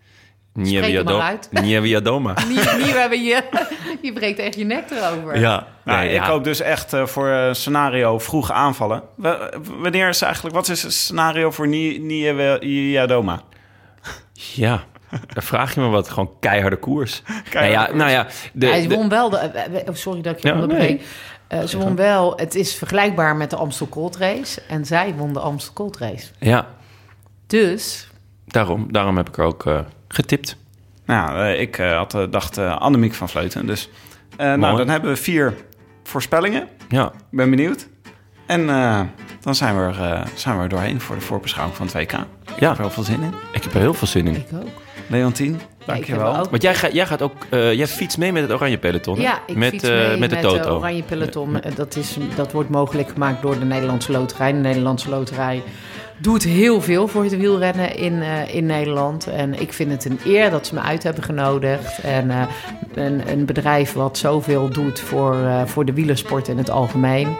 [1.51, 2.35] Niewiadoma.
[3.11, 3.43] Je,
[4.03, 5.39] je breekt echt je nek erover.
[5.39, 6.29] Ja, Nou, nee, ik ja.
[6.31, 9.03] hoop dus echt eh, voor eh, scenario vroeg aanvallen.
[9.17, 9.29] W-
[9.81, 10.55] wanneer is eigenlijk...
[10.55, 13.43] Wat is het scenario voor Niadoma?
[14.33, 14.85] Ja,
[15.35, 16.09] daar vraag je me wat.
[16.09, 17.23] Gewoon keiharde koers.
[17.53, 19.51] Nou ja, nou ja, de, Hij de- won wel de...
[19.89, 20.89] oh, sorry dat ik je Ja, onderbreek.
[20.89, 21.01] nee.
[21.49, 22.37] Eh, ze won wel...
[22.37, 24.63] Het is vergelijkbaar met de Amstel Gold Race.
[24.69, 26.27] En zij won de Amstel Gold Race.
[26.39, 26.67] ja,
[27.47, 28.09] Dus...
[28.47, 29.79] daarom, daarom heb ik er ook eh,
[30.09, 30.57] getipt.
[31.07, 33.67] Nou, eh, ik eh, had, dacht Annemiek van Vleuten.
[33.67, 33.89] Dus
[34.37, 35.55] eh, nou, dan hebben we vier
[36.03, 36.69] voorspellingen.
[36.89, 37.89] Ja, Ik ben benieuwd.
[38.47, 39.01] En eh,
[39.41, 42.13] dan zijn we, er, eh, zijn we er doorheen voor de voorbeschouwing van het WK.
[42.13, 42.69] Ik Ja.
[42.69, 43.35] heb er heel veel zin in.
[43.53, 44.35] ik heb er heel veel zin in.
[44.35, 44.69] Ik ook.
[45.09, 46.37] Leontien, Ja, dankjewel.
[46.37, 49.17] ook- Want jij, gaat, jij gaat ook, eh, jij fietst mee met het Oranje Peloton.
[49.17, 49.23] hè?
[49.23, 50.77] Ja, ik met, fiets eh, mee met de Toto.
[50.77, 51.61] Oranje Peloton.
[51.61, 54.53] Eh, Dat, is, dat wordt mogelijk gemaakt door de Nederlandse Loterij.
[54.53, 55.63] De Nederlandse Loterij
[56.19, 59.27] doet heel veel voor het wielrennen in, eh, in Nederland.
[59.27, 61.99] En ik vind het een eer dat ze me uit hebben genodigd.
[61.99, 62.43] En eh,
[62.95, 67.37] een, een bedrijf wat zoveel doet voor, eh, voor de wielersport in het algemeen.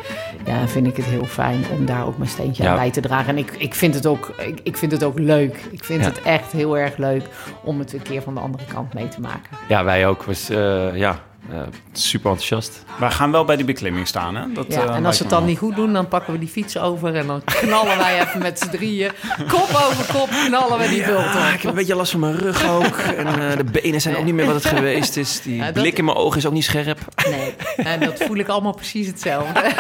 [0.47, 2.71] Ja, vind ik het heel fijn om daar ook mijn steentje Ja.
[2.71, 3.29] aan bij te dragen.
[3.29, 5.61] En ik, ik, vind het ook, ik, ik vind het ook leuk.
[5.71, 6.09] Ik vind Ja.
[6.09, 7.23] het echt heel erg leuk
[7.63, 9.57] om het een keer van de andere kant mee te maken.
[9.69, 10.23] Ja, wij ook.
[10.25, 10.47] Was,
[10.95, 11.19] ja,
[11.51, 11.57] eh,
[11.93, 12.85] super enthousiast.
[12.99, 14.53] We gaan wel bij die beklimming staan, hè?
[14.53, 15.49] Dat, Ja, eh, en als ze lijkt het dan wel.
[15.49, 18.59] niet goed doen, dan pakken we die fiets over en dan knallen wij even met
[18.59, 19.11] z'n drieën.
[19.49, 21.65] Kop over kop knallen we die bult Ah, ik heb op.
[21.65, 22.97] een beetje last van mijn rug ook.
[22.97, 25.41] En eh, de benen zijn ook niet meer wat het geweest is.
[25.43, 26.99] Die Ja, dat- blik in mijn ogen is ook niet scherp.
[27.31, 29.63] Nee, en dat voel ik allemaal precies hetzelfde.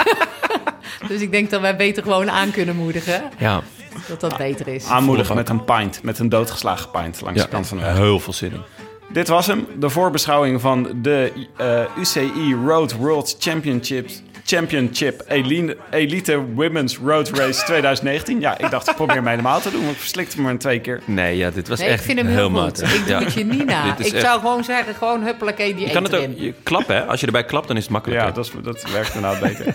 [1.09, 3.23] Dus ik denk dat wij beter gewoon aan kunnen moedigen.
[3.39, 3.61] Ja,
[4.09, 4.87] Dat dat beter is.
[4.87, 7.97] Aanmoedigen met een pint, met een doodgeslagen pint langs de kant van de weg.
[7.97, 8.61] heel veel zin in.
[9.13, 14.23] Dit was hem, de voorbeschouwing van de eh, UCI Road World Championships.
[14.47, 18.41] Championship Elite, Elite Women's Road Race 2019.
[18.41, 20.81] Ja, ik dacht, ik probeer hem helemaal te doen, maar ik verslikte me een twee
[20.81, 21.01] keer.
[21.05, 22.53] Nee, ja, dit was Nee, ik echt vind hem heel, goed.
[22.53, 22.95] matig.
[22.95, 23.23] Ik doe Ja.
[23.25, 23.85] het je niet na.
[23.99, 27.05] Ik echt- zou gewoon zeggen, gewoon huppelakee die Je kan het ook je klappen, hè?
[27.05, 28.27] Als je erbij klapt, dan is het makkelijker.
[28.29, 29.75] Ja, dat, is, dat werkt inderdaad beter.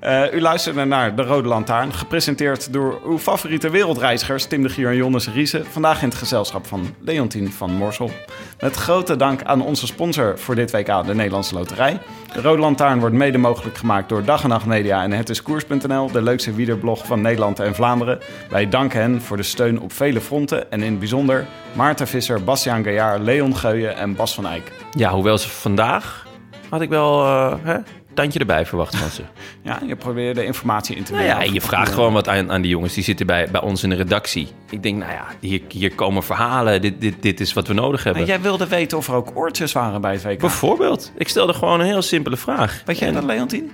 [0.00, 4.88] Eh, u luisterde naar De Rode Lantaarn, gepresenteerd door uw favoriete wereldreizigers Tim de Gier
[4.88, 5.64] en Jonas Riese.
[5.64, 8.10] Vandaag in het gezelschap van Leontien van Morsel.
[8.60, 11.98] Met grote dank aan onze sponsor voor dit WK, de Nederlandse Loterij.
[12.34, 16.22] De Rode Lantaarn wordt mede mogelijk gemaakt door Dag en Nacht Media en hetiskoers.nl, de
[16.22, 18.18] leukste wielerblog van Nederland en Vlaanderen.
[18.50, 22.44] Wij danken hen voor de steun op vele fronten en in het bijzonder Maarten Visser,
[22.44, 24.72] Bastiaan Gaillard, Leon Geuyen en Bas van Eyck.
[24.90, 26.28] Ja, hoewel ze vandaag
[26.70, 27.76] had ik wel eh, hè,
[28.20, 29.22] tandje erbij verwacht van ze.
[29.62, 32.70] Ja, je probeerde informatie in te Nou ja, je vraagt gewoon wat aan, aan die
[32.70, 32.94] jongens.
[32.94, 34.48] Die zitten bij, bij ons in de redactie.
[34.70, 36.80] Ik denk, nou ja, hier, hier komen verhalen.
[36.82, 38.22] Dit, dit, dit is wat we nodig hebben.
[38.22, 40.38] En jij wilde weten of er ook oortjes waren bij het WK.
[40.38, 41.12] Bijvoorbeeld.
[41.16, 42.82] Ik stelde gewoon een heel simpele vraag.
[42.84, 43.70] Weet jij En- dat, Leontien?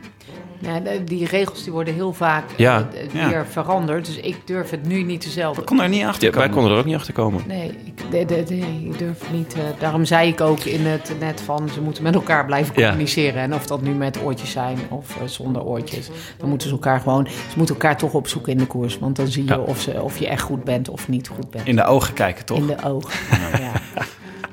[0.60, 2.88] Ja, die regels die worden heel vaak Ja.
[2.94, 3.28] eh, Ja.
[3.28, 4.06] weer veranderd.
[4.06, 5.58] Dus ik durf het nu niet te zelf.
[5.58, 6.46] Ik kon er niet achter Ja, komen.
[6.46, 7.42] wij konden er ook niet achter komen.
[7.46, 8.56] Nee, ik, de, de, de-
[8.90, 9.54] ik durf niet.
[9.54, 12.88] eh, daarom zei ik ook in het net van ze moeten met elkaar blijven Ja.
[12.88, 13.42] communiceren.
[13.42, 16.08] En of dat nu met oortjes zijn of eh, zonder oortjes.
[16.38, 17.26] Dan moeten ze elkaar gewoon.
[17.26, 18.98] Ze moeten elkaar toch opzoeken in de koers.
[18.98, 19.58] Want dan zie je Ja.
[19.58, 21.66] of, ze, of je echt goed bent of niet goed bent.
[21.66, 22.58] In de ogen kijken, toch?
[22.58, 23.10] In de ogen.
[23.60, 23.72] ja.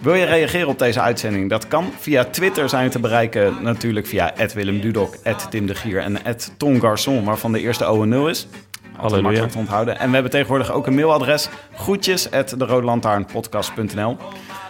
[0.04, 1.50] Wil je reageren op deze uitzending?
[1.50, 1.92] Dat kan.
[2.00, 3.56] Via Twitter zijn we te bereiken.
[3.62, 5.16] Natuurlijk via Willem Dudok,
[5.50, 6.18] Tim de Gier en
[6.58, 8.48] Ton Garçon, waarvan de eerste O en 0 is.
[8.48, 9.22] Altijd Halleluja.
[9.22, 10.00] makkelijk te onthouden.
[10.00, 11.50] En we hebben tegenwoordig ook een mailadres.
[11.76, 14.16] Groetjes at de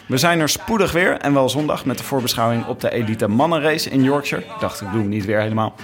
[0.07, 3.89] We zijn er spoedig weer en wel zondag met de voorbeschouwing op de Elite Mannenrace
[3.89, 4.43] in Yorkshire.
[4.43, 5.75] Ik dacht, ik doe hem niet weer helemaal.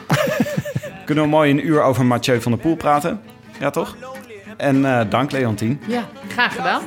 [1.06, 3.22] Kunnen we mooi een uur over Mathieu van der Poel praten?
[3.60, 3.96] Ja, toch?
[4.58, 5.82] En eh, dank Leontien.
[5.88, 6.82] ja, graag gedaan.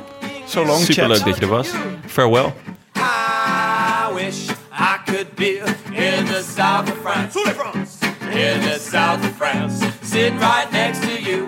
[0.53, 1.25] So long, Superleuk chat.
[1.27, 1.69] dat je er was.
[2.07, 2.53] Farewell.
[2.95, 5.59] I wish I could be
[5.93, 7.35] in the south of France.
[8.31, 11.47] In the south of France, sitting right next to you.